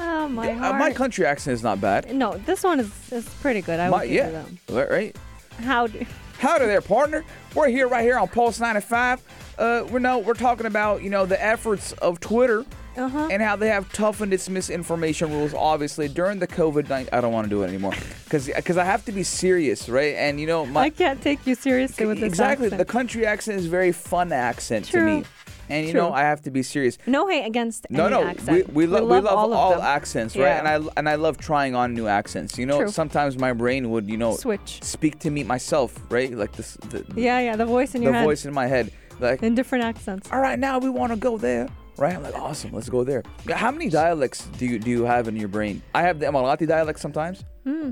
Oh 0.00 0.28
my 0.28 0.52
Uh, 0.52 0.72
my 0.74 0.92
country 0.92 1.24
accent 1.26 1.54
is 1.54 1.62
not 1.62 1.80
bad. 1.80 2.12
no, 2.14 2.36
this 2.46 2.62
one 2.64 2.80
is, 2.80 2.90
is 3.12 3.28
pretty 3.40 3.60
good. 3.60 3.78
I 3.80 3.88
My, 3.88 4.00
would 4.00 4.08
give 4.08 4.32
yeah. 4.32 4.44
that. 4.66 4.90
Right? 4.90 5.16
How 5.62 5.86
do 5.86 6.04
Howdy 6.38 6.64
there, 6.64 6.80
partner. 6.80 7.22
We're 7.54 7.68
here 7.68 7.86
right 7.86 8.02
here 8.02 8.18
on 8.18 8.26
Pulse 8.28 8.60
95. 8.60 9.20
Uh, 9.58 9.84
we're 9.90 9.98
no, 9.98 10.18
we're 10.18 10.32
talking 10.32 10.64
about 10.66 11.02
you 11.02 11.10
know 11.10 11.26
the 11.26 11.42
efforts 11.42 11.92
of 12.00 12.18
Twitter 12.18 12.64
Uh-huh. 12.96 13.28
and 13.30 13.42
how 13.42 13.56
they 13.56 13.68
have 13.68 13.92
toughened 13.92 14.32
its 14.32 14.48
misinformation 14.48 15.30
rules. 15.30 15.52
Obviously, 15.52 16.08
during 16.08 16.38
the 16.38 16.46
COVID 16.46 16.88
19, 16.88 17.10
I 17.12 17.20
don't 17.20 17.32
want 17.34 17.44
to 17.44 17.50
do 17.50 17.62
it 17.62 17.66
anymore 17.68 17.92
because 18.24 18.46
because 18.46 18.78
I 18.78 18.84
have 18.84 19.04
to 19.04 19.12
be 19.12 19.22
serious, 19.22 19.86
right? 19.90 20.14
And 20.16 20.40
you 20.40 20.46
know 20.46 20.64
my 20.64 20.84
I 20.84 20.90
can't 20.90 21.20
take 21.20 21.46
you 21.46 21.54
seriously 21.54 22.06
with 22.06 22.20
this 22.20 22.28
exactly 22.28 22.66
accent. 22.68 22.78
the 22.78 22.90
country 22.90 23.26
accent 23.26 23.58
is 23.60 23.66
a 23.66 23.68
very 23.68 23.92
fun 23.92 24.32
accent 24.32 24.86
to 24.86 25.00
me, 25.02 25.24
and 25.70 25.86
you 25.86 25.92
True. 25.92 26.00
know 26.02 26.12
I 26.12 26.22
have 26.22 26.40
to 26.42 26.50
be 26.50 26.62
serious. 26.62 26.98
No 27.06 27.28
hate 27.28 27.44
against 27.46 27.86
No, 27.90 28.06
any 28.06 28.14
no, 28.16 28.22
accent. 28.24 28.68
we, 28.74 28.86
we, 28.86 28.86
lo- 28.86 29.02
we 29.04 29.08
love, 29.20 29.26
all, 29.26 29.52
of 29.54 29.76
them. 29.78 29.80
accents, 29.86 30.36
right? 30.36 30.42
Yeah. 30.44 30.58
And 30.58 30.68
I 30.86 30.90
and 30.96 31.08
I 31.08 31.14
love 31.14 31.38
trying 31.38 31.74
on 31.74 31.94
new 31.94 32.06
accents. 32.06 32.58
You 32.58 32.66
know, 32.66 32.78
True. 32.80 32.88
sometimes 32.88 33.38
my 33.38 33.52
brain 33.52 33.90
would, 33.90 34.08
you 34.08 34.16
know, 34.16 34.34
Switch. 34.36 34.82
speak 34.82 35.18
to 35.20 35.30
me 35.30 35.44
myself, 35.44 35.98
right? 36.10 36.32
Like 36.32 36.52
this, 36.52 36.74
the, 36.90 37.04
Yeah, 37.16 37.38
yeah, 37.40 37.56
the 37.56 37.66
voice 37.66 37.94
in 37.94 38.00
the 38.00 38.04
your 38.06 38.14
head 38.14 38.22
The 38.22 38.26
voice 38.26 38.44
in 38.46 38.52
my 38.54 38.66
head, 38.66 38.90
like, 39.20 39.42
in 39.42 39.54
different 39.54 39.84
accents. 39.84 40.28
all 40.32 40.40
right, 40.40 40.58
now 40.58 40.78
we 40.78 40.88
want 40.90 41.12
to 41.12 41.16
go 41.18 41.38
there, 41.38 41.68
right? 41.98 42.14
I'm 42.16 42.22
like, 42.22 42.34
awesome, 42.34 42.72
let's 42.72 42.88
go 42.88 43.04
there. 43.04 43.22
How 43.52 43.70
many 43.70 43.88
dialects 43.88 44.46
do 44.58 44.66
you 44.66 44.78
do 44.78 44.90
you 44.90 45.04
have 45.04 45.28
in 45.28 45.36
your 45.36 45.48
brain? 45.48 45.82
I 45.94 46.02
have 46.02 46.18
the 46.20 46.26
Emirati 46.26 46.66
dialect 46.66 46.98
sometimes. 47.00 47.44
Hmm. 47.64 47.90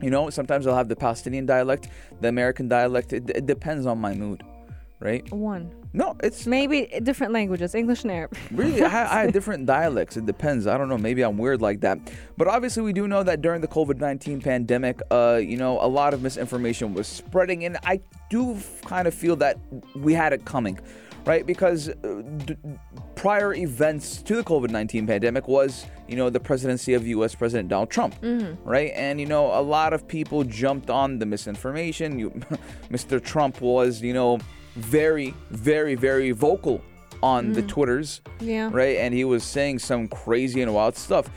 You 0.00 0.10
know, 0.10 0.30
sometimes 0.30 0.66
I'll 0.66 0.76
have 0.76 0.88
the 0.88 0.94
Palestinian 0.94 1.44
dialect, 1.44 1.88
the 2.20 2.28
American 2.28 2.68
dialect. 2.68 3.12
It, 3.12 3.28
it 3.30 3.46
depends 3.46 3.84
on 3.84 3.98
my 3.98 4.14
mood, 4.14 4.44
right? 5.00 5.30
One. 5.32 5.70
No, 5.92 6.16
it's 6.22 6.46
Maybe 6.46 6.86
different 7.02 7.32
languages, 7.32 7.74
English 7.74 8.02
and 8.02 8.12
Arabic. 8.12 8.38
Really, 8.50 8.82
I, 8.82 9.20
I 9.20 9.22
have 9.22 9.32
different 9.38 9.66
dialects. 9.66 10.16
It 10.16 10.26
depends. 10.26 10.66
I 10.66 10.76
don't 10.76 10.88
know. 10.88 10.98
Maybe 10.98 11.22
I'm 11.22 11.38
weird 11.38 11.62
like 11.62 11.80
that. 11.80 11.98
But 12.36 12.46
obviously, 12.48 12.82
we 12.82 12.92
do 12.92 13.08
know 13.08 13.22
that 13.22 13.40
during 13.40 13.60
the 13.60 13.68
COVID 13.68 13.98
19 13.98 14.40
pandemic, 14.42 15.00
uh, 15.10 15.40
you 15.42 15.56
know, 15.56 15.78
a 15.80 15.88
lot 15.88 16.14
of 16.14 16.22
misinformation 16.22 16.94
was 16.94 17.06
spreading. 17.06 17.64
And 17.64 17.78
I 17.84 18.00
do 18.28 18.54
f- 18.54 18.82
kind 18.82 19.08
of 19.08 19.14
feel 19.14 19.36
that 19.36 19.58
we 19.96 20.12
had 20.12 20.32
it 20.32 20.44
coming, 20.44 20.78
right? 21.24 21.46
Because 21.46 21.88
uh, 21.88 22.22
d- 22.44 22.56
prior 23.14 23.54
events 23.54 24.20
to 24.22 24.36
the 24.36 24.44
COVID 24.44 24.70
19 24.70 25.06
pandemic 25.06 25.48
was, 25.48 25.86
you 26.06 26.16
know, 26.16 26.28
the 26.28 26.40
presidency 26.40 26.92
of 26.94 27.06
US 27.06 27.34
President 27.34 27.68
Donald 27.70 27.90
Trump, 27.90 28.14
right? 28.64 28.92
And, 28.94 29.18
you 29.20 29.26
know, 29.26 29.58
a 29.58 29.62
lot 29.62 29.92
of 29.94 30.06
people 30.06 30.44
jumped 30.44 30.90
on 30.90 31.18
the 31.18 31.26
misinformation. 31.26 32.18
You, 32.18 32.30
Mr. 32.90 33.22
Trump 33.22 33.60
was, 33.62 34.02
you 34.02 34.12
know, 34.12 34.38
very, 34.78 35.34
very, 35.50 35.94
very 35.94 36.30
vocal 36.32 36.82
on 37.22 37.52
the 37.52 37.62
mm. 37.62 37.68
Twitters, 37.68 38.20
Yeah. 38.40 38.70
right? 38.72 38.96
And 38.98 39.12
he 39.12 39.24
was 39.24 39.42
saying 39.44 39.80
some 39.80 40.08
crazy 40.08 40.62
and 40.62 40.72
wild 40.72 40.96
stuff. 40.96 41.28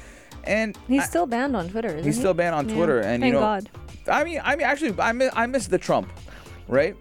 And 0.44 0.78
He's 0.88 1.04
I- 1.04 1.06
still 1.06 1.26
banned 1.26 1.56
on 1.56 1.70
Twitter, 1.70 1.90
isn't 1.90 2.04
he's 2.04 2.16
he? 2.16 2.22
still 2.22 2.34
banned 2.34 2.56
on 2.56 2.70
Yeah. 2.70 2.76
Twitter. 2.76 3.00
And 3.00 3.22
Thank 3.22 3.26
you 3.26 3.32
know, 3.34 3.40
God. 3.40 3.70
I 4.08 4.24
mean, 4.24 4.42
I 4.44 4.56
mean, 4.56 4.66
actually, 4.66 4.94
I 5.00 5.12
miss, 5.12 5.32
I 5.36 5.46
miss 5.46 5.68
the 5.68 5.78
Trump, 5.78 6.12
right? 6.68 6.96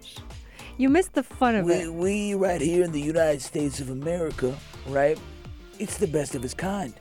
You 0.76 0.88
missed 0.88 1.12
the 1.14 1.22
fun 1.22 1.54
of 1.56 1.66
We, 1.66 1.72
it. 1.74 1.92
we 1.92 2.34
right 2.34 2.60
here 2.60 2.84
in 2.84 2.92
the 2.92 3.00
United 3.00 3.42
States 3.42 3.80
of 3.80 3.90
America, 3.90 4.54
right? 4.88 5.18
It's 5.78 5.96
the 5.98 6.06
best 6.06 6.34
of 6.34 6.44
its 6.44 6.54
kind. 6.54 6.92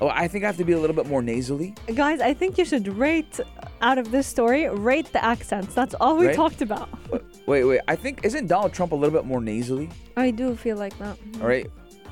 Oh, 0.00 0.08
I 0.08 0.28
think 0.28 0.44
I 0.44 0.48
have 0.48 0.58
to 0.58 0.64
be 0.64 0.72
a 0.74 0.78
little 0.78 0.94
bit 0.94 1.06
more 1.06 1.22
nasally. 1.22 1.74
Guys, 1.94 2.20
I 2.20 2.34
think 2.34 2.58
you 2.58 2.64
should 2.64 2.86
rate 2.88 3.40
out 3.80 3.98
of 3.98 4.10
this 4.10 4.26
story, 4.26 4.68
rate 4.68 5.10
the 5.12 5.24
accents. 5.24 5.74
That's 5.74 5.94
all 5.94 6.16
we 6.16 6.26
Right? 6.26 6.36
talked 6.36 6.60
about. 6.62 6.88
Uh, 7.12 7.18
Wait, 7.46 7.64
wait. 7.64 7.80
I 7.88 7.94
think 7.96 8.24
isn't 8.24 8.46
Donald 8.48 8.72
Trump 8.72 8.92
a 8.92 8.96
little 8.96 9.16
bit 9.16 9.24
more 9.26 9.40
nasally? 9.40 9.88
I 10.16 10.30
do 10.30 10.56
feel 10.56 10.76
like 10.76 10.98
that. 10.98 11.16
All 11.40 11.46
right. 11.46 11.70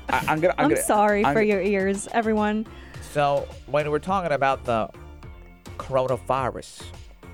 I, 0.09 0.17
I'm 0.27 0.39
gonna. 0.39 0.53
I'm, 0.57 0.65
I'm 0.65 0.69
gonna, 0.69 0.81
sorry 0.81 1.23
I'm- 1.23 1.33
for 1.35 1.41
your 1.41 1.61
ears, 1.61 2.07
everyone. 2.11 2.65
So 3.11 3.47
when 3.67 3.89
we're 3.91 3.99
talking 3.99 4.31
about 4.31 4.65
the 4.65 4.89
coronavirus, 5.77 6.83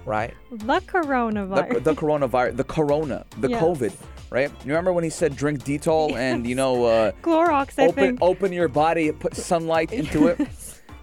right? 0.06 0.34
The 0.52 0.58
the, 0.58 0.82
coronavirus. 0.82 1.84
the 1.84 1.96
coronavirus, 1.96 2.58
the 2.58 2.64
corona, 2.64 3.26
the 3.40 3.50
Yes. 3.50 3.62
COVID, 3.64 3.94
right? 4.30 4.50
You 4.64 4.68
remember 4.68 4.94
when 4.94 5.04
he 5.04 5.10
said 5.10 5.36
drink 5.36 5.64
Dettol 5.64 6.14
and 6.14 6.46
you 6.48 6.56
know 6.56 6.86
uh, 6.86 7.12
Clorox, 7.22 7.78
I 7.80 7.88
open 7.88 7.94
think. 7.96 8.20
open 8.22 8.54
your 8.54 8.68
body, 8.68 9.12
put 9.12 9.36
sunlight 9.36 9.92
into 9.94 10.28
it. 10.28 10.40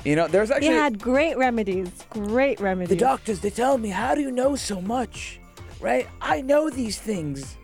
You 0.04 0.14
know, 0.14 0.28
there's 0.28 0.48
They 0.50 0.54
actually 0.54 0.74
had 0.76 1.00
great 1.00 1.36
remedies. 1.36 1.90
Great 2.10 2.60
remedies. 2.60 2.88
the 2.88 2.96
doctors. 2.96 3.40
They 3.40 3.50
tell 3.50 3.76
me, 3.78 3.88
how 3.88 4.14
do 4.14 4.20
you 4.20 4.30
know 4.30 4.54
so 4.54 4.80
much, 4.80 5.40
right? 5.80 6.06
I 6.20 6.40
know 6.42 6.70
these 6.70 6.98
things. 6.98 7.56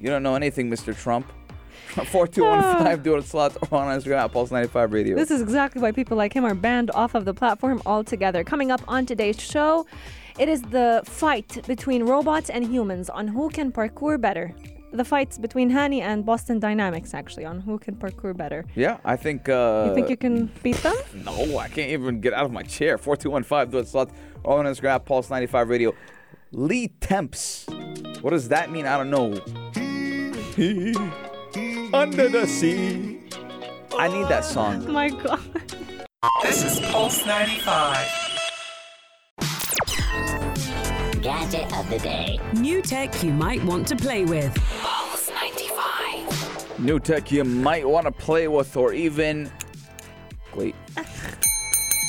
You 0.00 0.08
don't 0.10 0.22
know 0.22 0.34
anything, 0.34 0.70
Mr. 0.70 0.96
Trump. 0.96 1.30
Four 2.06 2.26
two 2.26 2.42
one 2.44 2.60
five 2.62 3.02
do 3.02 3.16
it 3.16 3.24
slot 3.24 3.56
or 3.70 3.78
on 3.78 3.98
Instagram 3.98 4.18
at 4.24 4.32
Pulse 4.32 4.50
ninety 4.50 4.68
five 4.68 4.92
Radio. 4.92 5.16
This 5.16 5.30
is 5.30 5.40
exactly 5.40 5.80
why 5.80 5.92
people 5.92 6.16
like 6.16 6.32
him 6.32 6.44
are 6.44 6.54
banned 6.54 6.90
off 6.90 7.14
of 7.14 7.24
the 7.24 7.32
platform 7.32 7.80
altogether. 7.86 8.44
Coming 8.44 8.70
up 8.70 8.82
on 8.86 9.06
today's 9.06 9.40
show, 9.40 9.86
it 10.38 10.48
is 10.48 10.60
the 10.62 11.00
fight 11.04 11.64
between 11.66 12.02
robots 12.02 12.50
and 12.50 12.66
humans 12.66 13.08
on 13.08 13.28
who 13.28 13.48
can 13.48 13.72
parkour 13.72 14.20
better. 14.20 14.52
The 14.92 15.04
fights 15.04 15.38
between 15.38 15.70
Hani 15.70 16.00
and 16.00 16.24
Boston 16.26 16.58
Dynamics, 16.58 17.14
actually, 17.14 17.44
on 17.46 17.60
who 17.60 17.78
can 17.78 17.96
parkour 17.96 18.36
better. 18.36 18.64
yeah, 18.74 18.98
I 19.04 19.16
think. 19.16 19.48
Uh, 19.48 19.86
You 19.88 19.94
think 19.94 20.10
you 20.10 20.16
can 20.18 20.50
beat 20.62 20.76
them? 20.76 20.96
No, 21.24 21.58
I 21.58 21.68
can't 21.68 21.90
even 21.92 22.20
get 22.20 22.34
out 22.34 22.44
of 22.44 22.52
my 22.52 22.62
chair. 22.62 22.98
4215 22.98 23.70
do 23.70 23.78
it 23.78 23.88
slot 23.88 24.10
or 24.44 24.58
on 24.58 24.66
Instagram, 24.66 25.02
Pulse 25.04 25.30
95 25.30 25.68
Radio. 25.70 25.94
Lee 26.56 26.88
Temps. 26.88 27.66
What 28.22 28.30
does 28.30 28.48
that 28.48 28.70
mean? 28.70 28.86
I 28.86 28.96
don't 28.96 29.10
know. 29.10 29.34
Under 31.92 32.30
the 32.30 32.46
sea. 32.46 33.20
I 33.98 34.08
need 34.08 34.26
that 34.28 34.42
song. 34.42 34.90
My 34.90 35.10
God. 35.10 35.38
This 36.42 36.64
is 36.64 36.80
Pulse 36.90 37.26
95. 37.26 38.08
Gadget 41.20 41.70
of 41.76 41.90
the 41.90 41.98
day. 41.98 42.40
New 42.54 42.80
tech 42.80 43.22
you 43.22 43.34
might 43.34 43.62
want 43.62 43.86
to 43.88 43.96
play 43.96 44.24
with. 44.24 44.54
Pulse 44.80 45.28
95. 45.28 46.78
New 46.78 46.98
tech 46.98 47.30
you 47.30 47.44
might 47.44 47.86
want 47.86 48.06
to 48.06 48.12
play 48.12 48.48
with 48.48 48.74
or 48.78 48.94
even. 48.94 49.52
Wait. 50.54 50.74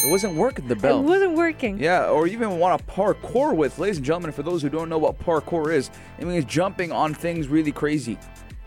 It 0.08 0.12
wasn't 0.12 0.36
working 0.36 0.70
the 0.70 0.76
belt. 0.78 1.04
It 1.04 1.08
wasn't 1.08 1.34
working. 1.36 1.80
Yeah, 1.80 2.08
or 2.08 2.28
even 2.28 2.60
want 2.60 2.80
to 2.80 2.94
parkour 2.94 3.54
with. 3.54 3.78
Ladies 3.78 3.98
and 3.98 4.06
gentlemen, 4.06 4.32
for 4.32 4.42
those 4.42 4.62
who 4.62 4.70
don't 4.70 4.88
know 4.88 4.98
what 4.98 5.20
parkour 5.20 5.74
is, 5.74 5.90
it 6.18 6.26
means 6.26 6.46
jumping 6.46 6.94
on 6.94 7.14
things 7.14 7.50
really 7.50 7.74
crazy, 7.74 8.18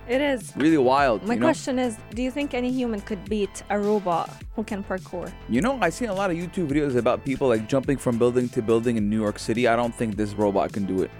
It 0.07 0.21
is. 0.21 0.53
really 0.55 0.77
wild. 0.77 1.27
My 1.27 1.33
you 1.33 1.41
know? 1.41 1.47
question 1.47 1.79
is, 1.79 1.97
do 2.15 2.21
you 2.23 2.31
think 2.31 2.53
any 2.53 2.71
human 2.71 3.01
could 3.01 3.25
beat 3.25 3.63
a 3.71 3.79
robot 3.79 4.29
who 4.55 4.63
can 4.63 4.85
parkour? 4.85 5.33
You 5.49 5.63
know, 5.63 5.79
I've 5.81 5.95
seen 5.95 6.11
a 6.11 6.15
lot 6.15 6.31
of 6.31 6.37
YouTube 6.37 6.69
videos 6.69 6.97
about 6.97 7.25
people 7.25 7.49
like 7.49 7.67
jumping 7.67 7.97
from 7.97 8.19
building 8.19 8.51
to 8.51 8.61
building 8.61 8.99
in 8.99 9.09
New 9.09 9.19
York 9.19 9.39
City. 9.39 9.67
I 9.67 9.77
don't 9.77 9.95
think 9.95 10.17
this 10.17 10.35
robot 10.35 10.75
can 10.75 10.85
do 10.85 11.01
it. 11.03 11.11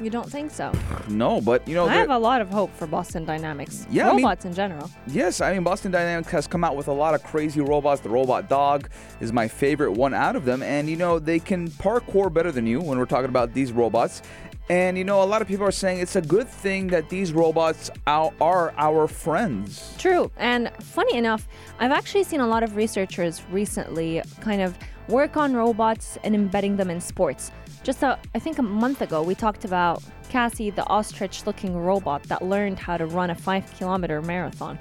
You 0.00 0.08
don't 0.08 0.30
think 0.30 0.50
so? 0.50 0.72
No, 1.08 1.40
but 1.40 1.66
you 1.68 1.74
know, 1.74 1.86
I 1.86 1.94
have 1.94 2.10
a 2.10 2.18
lot 2.18 2.40
of 2.40 2.48
hope 2.48 2.74
for 2.74 2.86
Boston 2.86 3.24
Dynamics. 3.26 3.86
Yeah, 3.90 4.08
I 4.08 4.14
mean- 4.14 4.24
robots 4.24 4.44
in 4.46 4.54
general. 4.54 4.90
Yes, 5.06 5.40
I 5.40 5.52
mean 5.52 5.62
Boston 5.62 5.92
Dynamics 5.92 6.30
has 6.30 6.46
come 6.46 6.64
out 6.64 6.74
with 6.76 6.88
a 6.88 6.92
lot 6.92 7.14
of 7.14 7.22
crazy 7.22 7.60
robots. 7.60 8.00
The 8.00 8.08
robot 8.08 8.48
dog 8.48 8.88
is 9.20 9.32
my 9.32 9.46
favorite 9.46 9.92
one 9.92 10.14
out 10.14 10.36
of 10.36 10.44
them, 10.46 10.62
and 10.62 10.88
you 10.88 10.96
know 10.96 11.18
they 11.18 11.38
can 11.38 11.68
parkour 11.68 12.32
better 12.32 12.50
than 12.50 12.66
you 12.66 12.80
when 12.80 12.98
we're 12.98 13.04
talking 13.06 13.28
about 13.28 13.52
these 13.52 13.72
robots. 13.72 14.22
And 14.70 14.96
you 14.96 15.02
know 15.04 15.22
a 15.22 15.24
lot 15.24 15.42
of 15.42 15.48
people 15.48 15.66
are 15.66 15.72
saying 15.72 15.98
it's 15.98 16.14
a 16.16 16.22
good 16.22 16.48
thing 16.48 16.86
that 16.88 17.08
these 17.08 17.32
robots 17.32 17.90
are, 18.06 18.32
are 18.40 18.72
our 18.78 19.08
friends. 19.08 19.94
True. 19.98 20.30
And 20.36 20.70
funny 20.80 21.16
enough, 21.18 21.48
I've 21.80 21.90
actually 21.90 22.22
seen 22.24 22.40
a 22.40 22.46
lot 22.46 22.62
of 22.62 22.76
researchers 22.76 23.42
recently 23.50 24.22
kind 24.40 24.62
of 24.62 24.78
work 25.08 25.36
on 25.36 25.54
robots 25.54 26.16
and 26.22 26.34
embedding 26.36 26.76
them 26.76 26.88
in 26.88 27.00
sports. 27.00 27.50
Just 27.82 28.02
a, 28.02 28.18
I 28.34 28.38
think 28.38 28.58
a 28.58 28.62
month 28.62 29.00
ago, 29.00 29.22
we 29.22 29.34
talked 29.34 29.64
about 29.64 30.02
Cassie, 30.28 30.70
the 30.70 30.86
ostrich 30.86 31.46
looking 31.46 31.76
robot 31.76 32.22
that 32.24 32.42
learned 32.42 32.78
how 32.78 32.96
to 32.96 33.06
run 33.06 33.30
a 33.30 33.34
five 33.34 33.72
kilometer 33.76 34.20
marathon. 34.20 34.78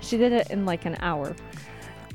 She 0.00 0.18
did 0.18 0.32
it 0.32 0.50
in 0.50 0.66
like 0.66 0.84
an 0.84 0.96
hour. 1.00 1.34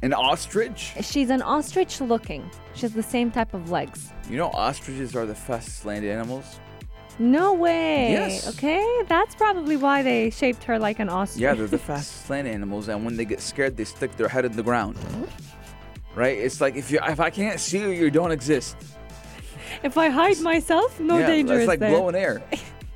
An 0.03 0.13
ostrich? 0.13 0.93
She's 1.01 1.31
an 1.31 1.41
ostrich 1.41 1.99
looking. 1.99 2.49
She 2.75 2.81
has 2.81 2.93
the 2.93 3.01
same 3.01 3.31
type 3.31 3.55
of 3.55 3.71
legs. 3.71 4.13
You 4.29 4.37
know 4.37 4.49
ostriches 4.49 5.15
are 5.15 5.25
the 5.25 5.33
fastest 5.33 5.85
land 5.85 6.05
animals. 6.05 6.59
No 7.19 7.53
way. 7.53 8.11
Yes. 8.11 8.47
Okay, 8.47 8.85
that's 9.07 9.33
probably 9.33 9.75
why 9.75 10.03
they 10.03 10.29
shaped 10.29 10.63
her 10.65 10.77
like 10.77 10.99
an 10.99 11.09
ostrich. 11.09 11.41
Yeah, 11.41 11.55
they're 11.55 11.65
the 11.65 11.77
fastest 11.91 12.29
land 12.29 12.47
animals, 12.47 12.89
and 12.89 13.03
when 13.03 13.17
they 13.17 13.25
get 13.25 13.41
scared, 13.41 13.75
they 13.75 13.85
stick 13.85 14.15
their 14.17 14.27
head 14.27 14.45
in 14.45 14.55
the 14.55 14.61
ground. 14.61 14.97
Right? 16.13 16.37
It's 16.37 16.61
like 16.61 16.75
if 16.75 16.91
you 16.91 16.99
if 17.03 17.19
I 17.19 17.31
can't 17.31 17.59
see 17.59 17.79
you, 17.79 17.89
you 17.89 18.11
don't 18.11 18.31
exist. 18.31 18.75
If 19.83 19.97
I 19.97 20.09
hide 20.09 20.39
myself, 20.41 20.99
no 20.99 21.17
yeah, 21.19 21.27
danger 21.27 21.59
It's 21.59 21.67
like 21.67 21.79
there. 21.79 21.91
blowing 21.91 22.15
air, 22.15 22.41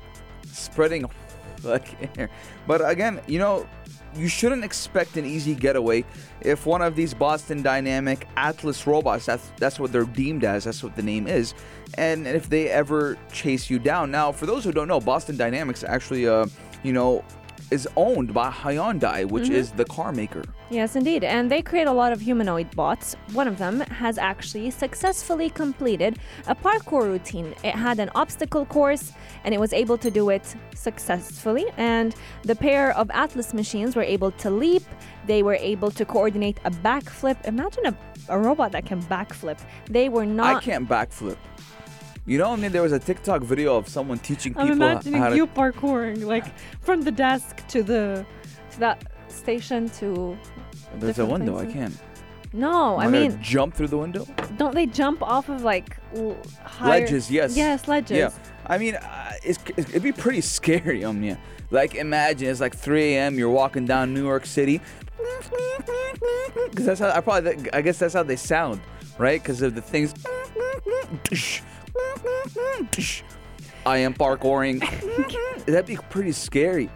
spreading 0.46 1.04
like 1.62 2.18
air. 2.18 2.30
But 2.66 2.88
again, 2.88 3.20
you 3.26 3.38
know, 3.38 3.66
you 4.14 4.28
shouldn't 4.28 4.64
expect 4.64 5.16
an 5.16 5.24
easy 5.24 5.54
getaway 5.54 6.04
if 6.40 6.66
one 6.66 6.82
of 6.82 6.94
these 6.96 7.14
Boston 7.14 7.62
Dynamic 7.62 8.26
Atlas 8.36 8.86
robots. 8.86 9.26
That's 9.26 9.52
that's 9.58 9.80
what 9.80 9.92
they're 9.92 10.04
deemed 10.04 10.44
as. 10.44 10.64
That's 10.64 10.82
what 10.82 10.96
the 10.96 11.02
name 11.02 11.26
is. 11.26 11.54
And 11.94 12.26
if 12.26 12.48
they 12.48 12.68
ever 12.68 13.18
chase 13.32 13.70
you 13.70 13.78
down. 13.78 14.10
Now, 14.10 14.32
for 14.32 14.46
those 14.46 14.64
who 14.64 14.72
don't 14.72 14.88
know, 14.88 15.00
Boston 15.00 15.36
Dynamics 15.36 15.84
actually, 15.84 16.26
uh, 16.26 16.46
you 16.82 16.92
know, 16.92 17.24
is 17.70 17.88
owned 17.96 18.34
by 18.34 18.50
Hyundai, 18.50 19.24
which 19.30 19.44
Mm-hmm. 19.44 19.52
is 19.54 19.70
the 19.72 19.84
car 19.84 20.12
maker. 20.12 20.42
Yes, 20.70 20.96
indeed. 20.96 21.22
And 21.24 21.50
they 21.50 21.62
create 21.62 21.86
a 21.86 21.92
lot 21.92 22.12
of 22.12 22.20
humanoid 22.20 22.74
bots. 22.76 23.14
One 23.32 23.46
of 23.48 23.58
them 23.58 23.80
has 23.80 24.16
actually 24.18 24.70
successfully 24.70 25.50
completed 25.50 26.18
a 26.46 26.54
parkour 26.54 27.02
routine. 27.04 27.54
It 27.62 27.74
had 27.74 27.98
an 27.98 28.10
obstacle 28.14 28.64
course 28.66 29.12
and 29.44 29.54
it 29.54 29.60
was 29.60 29.72
able 29.72 29.98
to 29.98 30.10
do 30.10 30.30
it 30.30 30.54
successfully. 30.74 31.66
And 31.76 32.14
the 32.42 32.54
pair 32.56 32.96
of 32.96 33.10
Atlas 33.10 33.52
machines 33.54 33.96
were 33.96 34.02
able 34.02 34.30
to 34.32 34.50
leap, 34.50 34.82
they 35.26 35.42
were 35.42 35.56
able 35.56 35.90
to 35.92 36.04
coordinate 36.04 36.58
a 36.64 36.70
backflip. 36.70 37.36
Imagine 37.46 37.86
a, 37.86 37.94
a 38.28 38.38
robot 38.38 38.72
that 38.72 38.84
can 38.86 39.02
backflip. 39.04 39.58
They 39.90 40.08
were 40.08 40.26
not. 40.26 40.56
I 40.56 40.60
can't 40.60 40.88
backflip. 40.88 41.36
You 42.24 42.38
know, 42.38 42.52
I 42.52 42.56
mean, 42.56 42.70
there 42.70 42.82
was 42.82 42.92
a 42.92 42.98
TikTok 42.98 43.42
video 43.42 43.76
of 43.76 43.88
someone 43.88 44.18
teaching 44.18 44.54
people 44.54 44.66
I'm 44.66 44.72
imagining 44.72 45.20
how 45.20 45.30
to. 45.30 45.36
you 45.36 45.46
parkouring 45.46 46.24
like 46.24 46.46
from 46.80 47.02
the 47.02 47.10
desk 47.10 47.66
to 47.68 47.82
the 47.82 48.24
to 48.72 48.80
that 48.80 49.04
station 49.28 49.88
to. 49.90 50.38
There's 50.96 51.18
a 51.18 51.26
window. 51.26 51.58
I 51.58 51.66
can't. 51.66 51.96
No, 52.52 52.98
I 52.98 53.08
mean, 53.08 53.40
jump 53.42 53.74
through 53.74 53.88
the 53.88 53.96
window. 53.96 54.26
don't 54.56 54.74
they 54.74 54.84
jump 54.86 55.22
off 55.22 55.48
of 55.48 55.62
like 55.62 55.96
higher... 56.64 57.00
Ledges, 57.00 57.30
yes. 57.30 57.56
Yes, 57.56 57.88
ledges. 57.88 58.18
Yeah, 58.18 58.30
I 58.66 58.76
mean, 58.76 58.96
uh, 58.96 59.32
it's, 59.42 59.58
it'd 59.76 60.02
be 60.02 60.12
pretty 60.12 60.42
scary, 60.42 61.02
Omnia. 61.02 61.38
Like, 61.70 61.94
imagine 61.94 62.50
it's 62.50 62.60
like 62.60 62.76
3 62.76 63.14
a.m. 63.14 63.38
You're 63.38 63.48
walking 63.48 63.86
down 63.86 64.12
New 64.12 64.22
York 64.22 64.44
City, 64.44 64.82
because 66.70 66.84
that's 66.84 67.00
how 67.00 67.10
I 67.10 67.22
probably 67.22 67.70
I 67.72 67.80
guess 67.80 67.98
that's 67.98 68.12
how 68.12 68.22
they 68.22 68.36
sound, 68.36 68.82
right? 69.16 69.42
Because 69.42 69.62
of 69.62 69.74
the 69.74 69.80
things. 69.80 70.12
I 73.84 73.98
am 73.98 74.14
parkouring. 74.14 74.80
That'd 75.66 75.86
be 75.86 75.96
pretty 76.10 76.32
scary. 76.32 76.88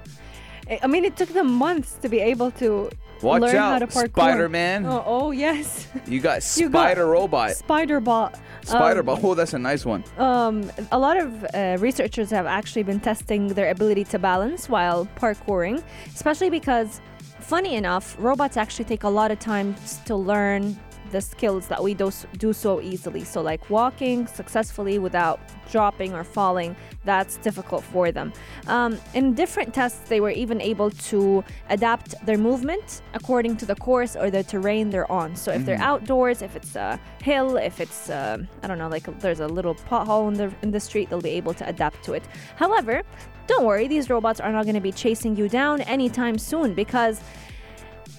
I- 0.82 0.86
mean, 0.86 1.04
it 1.04 1.16
took 1.16 1.28
them 1.30 1.52
months 1.52 1.94
to 2.02 2.08
be 2.08 2.18
able 2.20 2.50
to 2.52 2.90
Watch 3.22 3.42
learn 3.42 3.56
how 3.56 3.78
to 3.78 3.86
parkour. 3.86 4.08
Spider-Man. 4.08 4.86
Oh, 4.86 5.02
oh 5.06 5.30
yes. 5.30 5.88
You 6.06 6.20
got 6.20 6.42
You 6.56 6.68
got 6.68 6.82
Spider 6.82 7.06
Robot. 7.06 7.52
Spider 7.52 8.00
bot. 8.00 8.38
Spider 8.62 9.02
Bot. 9.02 9.22
Oh, 9.22 9.34
that's 9.34 9.54
a 9.54 9.58
nice 9.58 9.84
one. 9.86 10.02
Um, 10.18 10.70
a 10.90 10.98
lot 10.98 11.16
of 11.16 11.44
uh, 11.54 11.76
researchers 11.78 12.30
have 12.30 12.46
actually 12.46 12.82
been 12.82 13.00
testing 13.00 13.48
their 13.48 13.70
ability 13.70 14.04
to 14.04 14.18
balance 14.18 14.68
while 14.68 15.06
parkouring, 15.16 15.82
especially 16.14 16.50
because, 16.50 17.00
funny 17.38 17.76
enough, 17.76 18.16
robots 18.18 18.56
actually 18.56 18.86
take 18.86 19.04
a 19.04 19.08
lot 19.08 19.30
of 19.30 19.38
time 19.38 19.76
to 20.06 20.16
learn 20.16 20.76
the 21.10 21.20
skills 21.20 21.66
that 21.68 21.82
we 21.82 21.94
do, 21.94 22.10
do 22.38 22.52
so 22.52 22.80
easily. 22.80 23.24
So, 23.24 23.40
like 23.40 23.68
walking 23.70 24.26
successfully 24.26 24.98
without 24.98 25.40
dropping 25.70 26.14
or 26.14 26.24
falling, 26.24 26.76
that's 27.04 27.36
difficult 27.38 27.84
for 27.84 28.12
them. 28.12 28.32
Um, 28.66 28.98
in 29.14 29.34
different 29.34 29.74
tests, 29.74 30.08
they 30.08 30.20
were 30.20 30.30
even 30.30 30.60
able 30.60 30.90
to 30.90 31.44
adapt 31.68 32.14
their 32.26 32.38
movement 32.38 33.02
according 33.14 33.56
to 33.58 33.66
the 33.66 33.74
course 33.76 34.16
or 34.16 34.30
the 34.30 34.42
terrain 34.42 34.90
they're 34.90 35.10
on. 35.10 35.36
So, 35.36 35.52
if 35.52 35.64
they're 35.64 35.80
outdoors, 35.80 36.42
if 36.42 36.56
it's 36.56 36.76
a 36.76 37.00
hill, 37.22 37.56
if 37.56 37.80
it's 37.80 38.10
uh, 38.10 38.38
I 38.62 38.66
don't 38.66 38.78
know, 38.78 38.88
like 38.88 39.04
there's 39.20 39.40
a 39.40 39.48
little 39.48 39.74
pothole 39.74 40.28
in 40.28 40.34
the 40.34 40.52
in 40.62 40.70
the 40.70 40.80
street, 40.80 41.10
they'll 41.10 41.20
be 41.20 41.30
able 41.30 41.54
to 41.54 41.68
adapt 41.68 42.04
to 42.04 42.12
it. 42.14 42.24
However, 42.56 43.02
don't 43.46 43.64
worry, 43.64 43.86
these 43.86 44.10
robots 44.10 44.40
are 44.40 44.50
not 44.50 44.64
going 44.64 44.74
to 44.74 44.80
be 44.80 44.92
chasing 44.92 45.36
you 45.36 45.48
down 45.48 45.80
anytime 45.82 46.38
soon 46.38 46.74
because. 46.74 47.20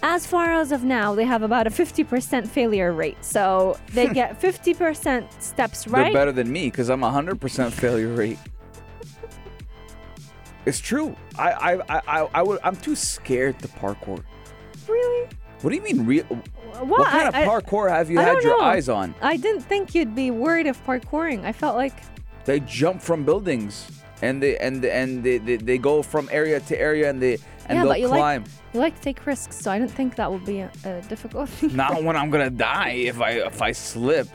As 0.02 0.26
far 0.26 0.52
as 0.52 0.70
of 0.70 0.84
now, 0.84 1.14
they 1.14 1.24
have 1.24 1.42
about 1.42 1.66
a 1.66 1.70
50% 1.70 2.46
failure 2.46 2.92
rate. 2.92 3.22
So 3.24 3.76
they 3.92 4.06
get 4.14 4.40
50% 4.40 5.42
steps 5.42 5.88
right. 5.88 6.04
They're 6.04 6.12
better 6.12 6.32
than 6.32 6.50
me 6.52 6.66
because 6.70 6.88
I'm 6.88 7.00
100% 7.00 7.72
failure 7.72 8.08
rate. 8.14 8.38
It's 10.66 10.80
true. 10.80 11.16
I 11.38 11.50
I 11.52 11.72
I 11.96 12.02
I, 12.20 12.28
I 12.34 12.42
would. 12.42 12.60
I'm 12.62 12.76
too 12.76 12.94
scared 12.94 13.58
to 13.60 13.68
parkour. 13.68 14.22
Really? 14.86 15.28
What 15.62 15.70
do 15.70 15.76
you 15.76 15.82
mean 15.82 16.04
real? 16.04 16.24
What, 16.24 16.86
What 16.88 17.08
kind 17.08 17.24
I- 17.24 17.28
of 17.28 17.34
I- 17.34 17.46
parkour 17.46 17.88
have 17.88 18.10
you 18.10 18.20
I 18.20 18.22
had 18.22 18.42
your 18.42 18.58
know. 18.58 18.64
eyes 18.66 18.88
on? 18.90 19.14
I 19.22 19.38
didn't 19.38 19.62
think 19.62 19.94
you'd 19.94 20.14
be 20.14 20.30
worried 20.30 20.66
of 20.66 20.76
parkouring. 20.84 21.44
I 21.44 21.52
felt 21.52 21.76
like 21.76 21.94
They 22.44 22.60
jump 22.60 23.00
from 23.00 23.24
buildings 23.24 23.90
and 24.20 24.42
they 24.42 24.58
and 24.58 24.84
and 24.84 25.22
they, 25.24 25.38
they, 25.38 25.56
they 25.56 25.78
go 25.78 26.02
from 26.02 26.28
area 26.30 26.60
to 26.60 26.78
area 26.78 27.08
and 27.08 27.20
they 27.22 27.38
and 27.68 27.76
yeah, 27.76 27.82
they'll 27.82 27.92
but 27.92 28.00
you 28.00 28.08
climb. 28.08 28.42
like 28.42 28.50
you 28.74 28.80
like 28.80 28.96
to 28.96 29.02
take 29.02 29.26
risks, 29.26 29.56
so 29.56 29.70
I 29.70 29.78
didn't 29.78 29.92
think 29.92 30.16
that 30.16 30.30
would 30.30 30.44
be 30.44 30.60
a, 30.60 30.70
a 30.84 31.00
difficult 31.02 31.48
thing. 31.48 31.74
Not 31.76 32.02
when 32.06 32.16
I'm 32.16 32.30
gonna 32.30 32.50
die 32.50 32.90
if 32.90 33.20
I 33.20 33.30
if 33.32 33.60
I 33.62 33.72
slip. 33.72 34.28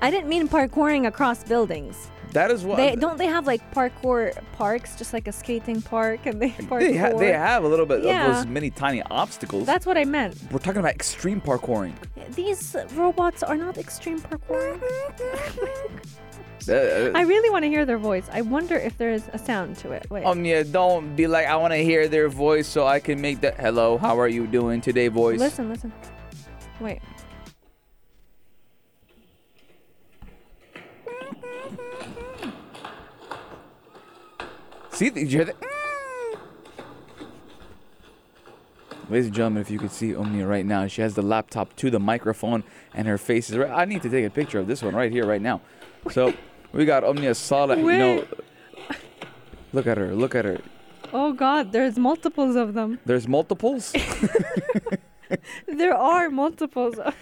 I 0.00 0.10
didn't 0.10 0.28
mean 0.28 0.48
parkouring 0.48 1.06
across 1.06 1.42
buildings. 1.44 2.10
That 2.32 2.52
is 2.52 2.62
what 2.62 2.76
They 2.76 2.94
don't 2.94 3.18
they 3.18 3.26
have 3.26 3.46
like 3.48 3.60
parkour 3.74 4.32
parks, 4.52 4.94
just 4.94 5.12
like 5.12 5.26
a 5.26 5.32
skating 5.32 5.82
park, 5.82 6.26
and 6.26 6.40
they 6.40 6.50
parkour. 6.50 6.78
they, 6.80 6.96
ha- 6.96 7.18
they 7.18 7.32
have 7.32 7.64
a 7.64 7.68
little 7.68 7.86
bit 7.86 8.04
Yeah. 8.04 8.28
of 8.28 8.36
those 8.36 8.46
many 8.46 8.70
tiny 8.70 9.02
obstacles. 9.10 9.66
That's 9.66 9.84
what 9.84 9.98
I 9.98 10.04
meant. 10.04 10.36
We're 10.52 10.60
talking 10.60 10.78
about 10.78 10.94
extreme 10.94 11.40
parkouring. 11.40 11.94
These 12.36 12.76
robots 12.94 13.42
are 13.42 13.56
not 13.56 13.78
extreme 13.78 14.20
parkouring. 14.20 14.80
Uh, 16.68 17.12
I 17.14 17.22
really 17.22 17.50
want 17.50 17.64
to 17.64 17.68
hear 17.68 17.84
their 17.84 17.98
voice. 17.98 18.28
I 18.32 18.42
wonder 18.42 18.76
if 18.76 18.98
there's 18.98 19.28
a 19.32 19.38
sound 19.38 19.76
to 19.78 19.92
it. 19.92 20.06
Wait. 20.10 20.24
Um, 20.24 20.44
yeah, 20.44 20.62
don't 20.62 21.16
be 21.16 21.26
like, 21.26 21.46
I 21.46 21.56
want 21.56 21.72
to 21.72 21.82
hear 21.82 22.08
their 22.08 22.28
voice 22.28 22.66
so 22.66 22.86
I 22.86 23.00
can 23.00 23.20
make 23.20 23.40
that 23.40 23.58
hello, 23.58 23.98
how 23.98 24.18
are 24.18 24.28
you 24.28 24.46
doing 24.46 24.80
today 24.80 25.08
voice. 25.08 25.38
listen, 25.38 25.68
listen. 25.68 25.92
Wait. 26.80 27.00
See, 34.92 35.08
did 35.08 35.32
you 35.32 35.38
hear 35.38 35.44
that? 35.46 35.56
Ladies 39.08 39.26
and 39.26 39.34
gentlemen, 39.34 39.60
if 39.62 39.70
you 39.70 39.78
could 39.78 39.90
see 39.90 40.14
Omnia 40.14 40.46
right 40.46 40.64
now, 40.64 40.86
she 40.86 41.02
has 41.02 41.14
the 41.14 41.22
laptop 41.22 41.74
to 41.76 41.90
the 41.90 41.98
microphone 41.98 42.62
and 42.94 43.08
her 43.08 43.18
face 43.18 43.50
is 43.50 43.56
right. 43.56 43.70
I 43.70 43.84
need 43.84 44.02
to 44.02 44.08
take 44.08 44.24
a 44.24 44.30
picture 44.30 44.60
of 44.60 44.66
this 44.66 44.82
one 44.82 44.94
right 44.94 45.10
here, 45.10 45.26
right 45.26 45.42
now. 45.42 45.62
So 46.10 46.32
we 46.72 46.84
got 46.84 47.04
Omnia 47.04 47.34
Saleh. 47.34 47.78
You 47.78 47.98
know, 47.98 48.24
look 49.72 49.86
at 49.86 49.96
her, 49.98 50.14
look 50.14 50.34
at 50.34 50.44
her. 50.44 50.58
Oh 51.12 51.32
God, 51.32 51.72
there's 51.72 51.98
multiples 51.98 52.54
of 52.56 52.74
them. 52.74 52.98
There's 53.04 53.26
multiples. 53.28 53.92
There 55.68 55.94
are 55.94 56.28
multiples 56.28 56.98
of 56.98 57.14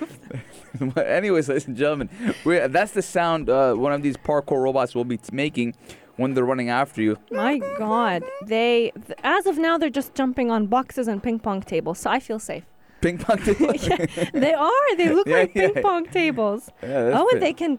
them. 0.78 0.92
Anyways, 0.96 1.48
ladies 1.50 1.66
and 1.66 1.76
gentlemen, 1.76 2.08
we 2.44 2.58
that's 2.58 2.92
the 2.92 3.02
sound 3.02 3.50
uh, 3.50 3.74
one 3.74 3.92
of 3.92 4.02
these 4.02 4.16
parkour 4.16 4.62
robots 4.62 4.94
will 4.94 5.04
be 5.04 5.18
t- 5.18 5.28
making 5.34 5.74
when 6.16 6.32
they're 6.32 6.46
running 6.46 6.70
after 6.70 7.02
you. 7.02 7.18
My 7.30 7.58
God, 7.76 8.22
they 8.46 8.92
th- 9.06 9.18
as 9.22 9.44
of 9.46 9.58
now 9.58 9.76
they're 9.76 9.90
just 9.90 10.14
jumping 10.14 10.50
on 10.50 10.68
boxes 10.68 11.06
and 11.06 11.22
ping 11.22 11.38
pong 11.38 11.60
tables, 11.60 11.98
so 11.98 12.08
I 12.10 12.18
feel 12.18 12.38
safe. 12.38 12.64
Ping 13.02 13.18
pong 13.18 13.36
table. 13.44 13.74
yeah, 13.76 14.06
they 14.32 14.54
are. 14.54 14.96
They 14.96 15.10
look 15.10 15.26
Yeah, 15.28 15.36
like 15.40 15.54
yeah. 15.54 15.68
ping 15.74 15.82
pong 15.82 16.06
tables. 16.06 16.70
Oh, 16.82 17.28
and 17.32 17.42
they 17.42 17.52
can 17.52 17.78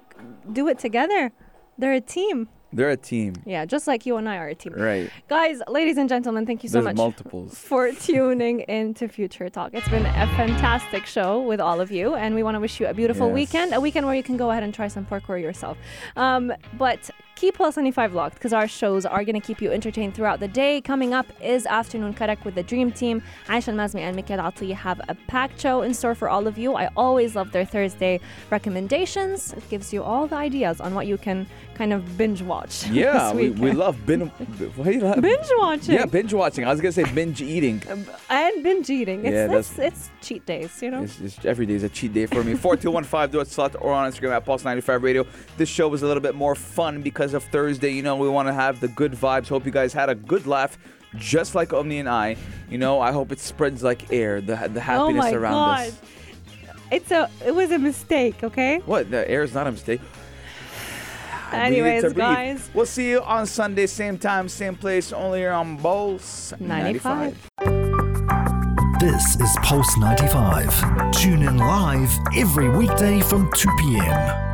do 0.53 0.67
it 0.67 0.77
together. 0.77 1.31
They're 1.79 1.93
a 1.93 2.01
team. 2.01 2.49
They're 2.71 2.91
a 2.91 2.97
team, 2.97 3.33
Yeah, 3.47 3.65
just 3.65 3.87
like 3.87 4.05
you 4.05 4.17
and 4.17 4.29
I 4.29 4.37
are 4.37 4.49
a 4.49 4.53
team. 4.53 4.73
right? 4.73 5.09
Guys, 5.27 5.59
ladies 5.67 5.97
and 5.97 6.07
gentlemen, 6.07 6.45
thank 6.45 6.61
you 6.61 6.69
so 6.69 6.73
There's 6.73 6.85
much 6.85 6.97
multiples. 6.97 7.57
for 7.69 7.91
tuning 7.93 8.59
into 8.59 9.07
Future 9.07 9.49
Talk. 9.49 9.73
It's 9.73 9.89
been 9.89 10.05
a 10.05 10.27
fantastic 10.37 11.07
show 11.07 11.41
with 11.41 11.59
all 11.59 11.81
of 11.81 11.89
you, 11.89 12.13
and 12.13 12.35
we 12.35 12.43
want 12.43 12.53
to 12.55 12.59
wish 12.59 12.79
you 12.79 12.85
a 12.85 12.93
beautiful 12.93 13.25
Yes. 13.29 13.33
weekend, 13.33 13.73
a 13.73 13.81
weekend 13.81 14.05
where 14.05 14.13
you 14.13 14.21
can 14.21 14.37
go 14.37 14.51
ahead 14.51 14.61
and 14.61 14.71
try 14.71 14.87
some 14.87 15.03
parkour 15.03 15.41
yourself. 15.41 15.79
Um, 16.15 16.53
but 16.77 17.09
keep 17.39 17.57
95 17.57 18.13
locked 18.13 18.33
because 18.33 18.51
our 18.51 18.67
shows 18.67 19.05
are 19.05 19.23
going 19.23 19.39
to 19.39 19.45
keep 19.47 19.61
you 19.61 19.71
entertained 19.71 20.13
throughout 20.13 20.41
the 20.41 20.47
day. 20.47 20.81
Coming 20.81 21.13
up 21.13 21.25
is 21.41 21.65
Afternoon 21.65 22.13
Karak 22.13 22.43
with 22.43 22.55
the 22.55 22.63
Dream 22.63 22.91
Team. 22.91 23.21
Aisha 23.47 23.73
Mazmi 23.73 24.01
and 24.01 24.13
Mikhail 24.15 24.39
Atli 24.39 24.73
have 24.73 24.99
a 25.07 25.15
packed 25.27 25.59
show 25.61 25.81
in 25.81 25.93
store 25.93 26.15
for 26.15 26.27
all 26.29 26.47
of 26.47 26.57
you. 26.57 26.75
I 26.75 26.89
always 26.97 27.35
love 27.37 27.51
their 27.53 27.63
Thursday 27.63 28.19
recommendations. 28.49 29.53
It 29.53 29.67
gives 29.69 29.93
you 29.93 30.03
all 30.03 30.27
the 30.27 30.35
ideas 30.35 30.81
on 30.81 30.93
what 30.93 31.07
you 31.07 31.17
can 31.17 31.47
kind 31.75 31.93
of 31.93 32.17
binge 32.17 32.41
watch. 32.41 32.85
Yeah, 32.99 33.33
we, 33.33 33.51
we 33.51 33.71
love 33.71 34.05
bin, 34.05 34.21
what 34.75 34.83
do 34.85 34.91
you 34.91 34.99
laugh- 35.01 35.21
binge 35.21 35.47
watching. 35.57 35.95
Yeah, 35.95 36.05
binge 36.05 36.33
watching. 36.33 36.65
I 36.65 36.71
was 36.71 36.81
gonna 36.81 36.91
say 36.91 37.05
binge 37.13 37.41
eating. 37.41 37.81
Um, 37.89 38.05
and 38.29 38.61
binge 38.63 38.89
eating. 38.89 39.19
It's, 39.25 39.33
Yeah, 39.33 39.57
it's, 39.57 39.69
that's- 39.69 39.93
it's 39.93 40.09
cheat 40.21 40.45
days, 40.45 40.81
you 40.81 40.91
know? 40.91 41.03
It's, 41.03 41.19
it's, 41.21 41.45
every 41.45 41.65
day 41.65 41.75
is 41.75 41.83
a 41.83 41.89
cheat 41.89 42.13
day 42.13 42.25
for 42.25 42.43
me. 42.43 42.55
4215 42.67 43.31
do 43.31 43.39
it 43.39 43.47
slot 43.47 43.75
or 43.79 43.93
on 43.93 44.11
Instagram 44.11 44.35
at 44.35 44.45
Pulse95 44.45 45.01
Radio. 45.03 45.25
This 45.55 45.69
show 45.69 45.87
was 45.87 46.01
a 46.03 46.07
little 46.07 46.21
bit 46.21 46.35
more 46.35 46.55
fun 46.55 47.01
because 47.01 47.28
of 47.33 47.43
Thursday. 47.45 47.91
You 47.91 48.01
know, 48.03 48.15
we 48.15 48.29
want 48.29 48.47
to 48.47 48.53
have 48.53 48.79
the 48.79 48.87
good 48.87 49.13
vibes. 49.13 49.47
Hope 49.47 49.65
you 49.65 49.71
guys 49.71 49.93
had 49.93 50.09
a 50.09 50.15
good 50.15 50.47
laugh, 50.47 50.77
just 51.15 51.55
like 51.55 51.73
Omni 51.73 51.99
and 51.99 52.09
I. 52.09 52.37
You 52.69 52.77
know, 52.77 52.99
I 52.99 53.11
hope 53.11 53.31
it 53.31 53.39
spreads 53.39 53.83
like 53.83 54.11
air, 54.11 54.41
the, 54.41 54.55
the 54.55 54.79
oh 54.79 54.79
happiness 54.79 55.25
oh 55.25 55.31
my 55.31 55.33
around 55.33 55.53
God. 55.53 55.79
us. 55.87 56.01
It's 56.91 57.11
a 57.11 57.29
it 57.45 57.53
was 57.53 57.71
a 57.71 57.77
mistake, 57.77 58.43
okay? 58.43 58.79
What? 58.85 59.11
The 59.11 59.29
air 59.29 59.43
is 59.43 59.53
not 59.53 59.67
a 59.67 59.71
mistake. 59.71 60.01
Anyways, 61.51 62.13
guys. 62.13 62.69
We'll 62.73 62.85
see 62.85 63.09
you 63.09 63.21
on 63.21 63.45
Sunday, 63.47 63.87
same 63.87 64.17
time, 64.17 64.49
same 64.49 64.75
place, 64.75 65.11
only 65.11 65.39
here 65.39 65.51
on 65.51 65.77
Pulse 65.77 66.53
95. 66.59 67.49
95. 67.59 68.99
This 68.99 69.39
is 69.39 69.57
Pulse 69.63 69.97
95. 69.97 71.11
Tune 71.13 71.43
in 71.43 71.57
live 71.57 72.11
every 72.35 72.69
weekday 72.69 73.21
from 73.21 73.49
2 73.53 73.69
p.m. 73.79 74.48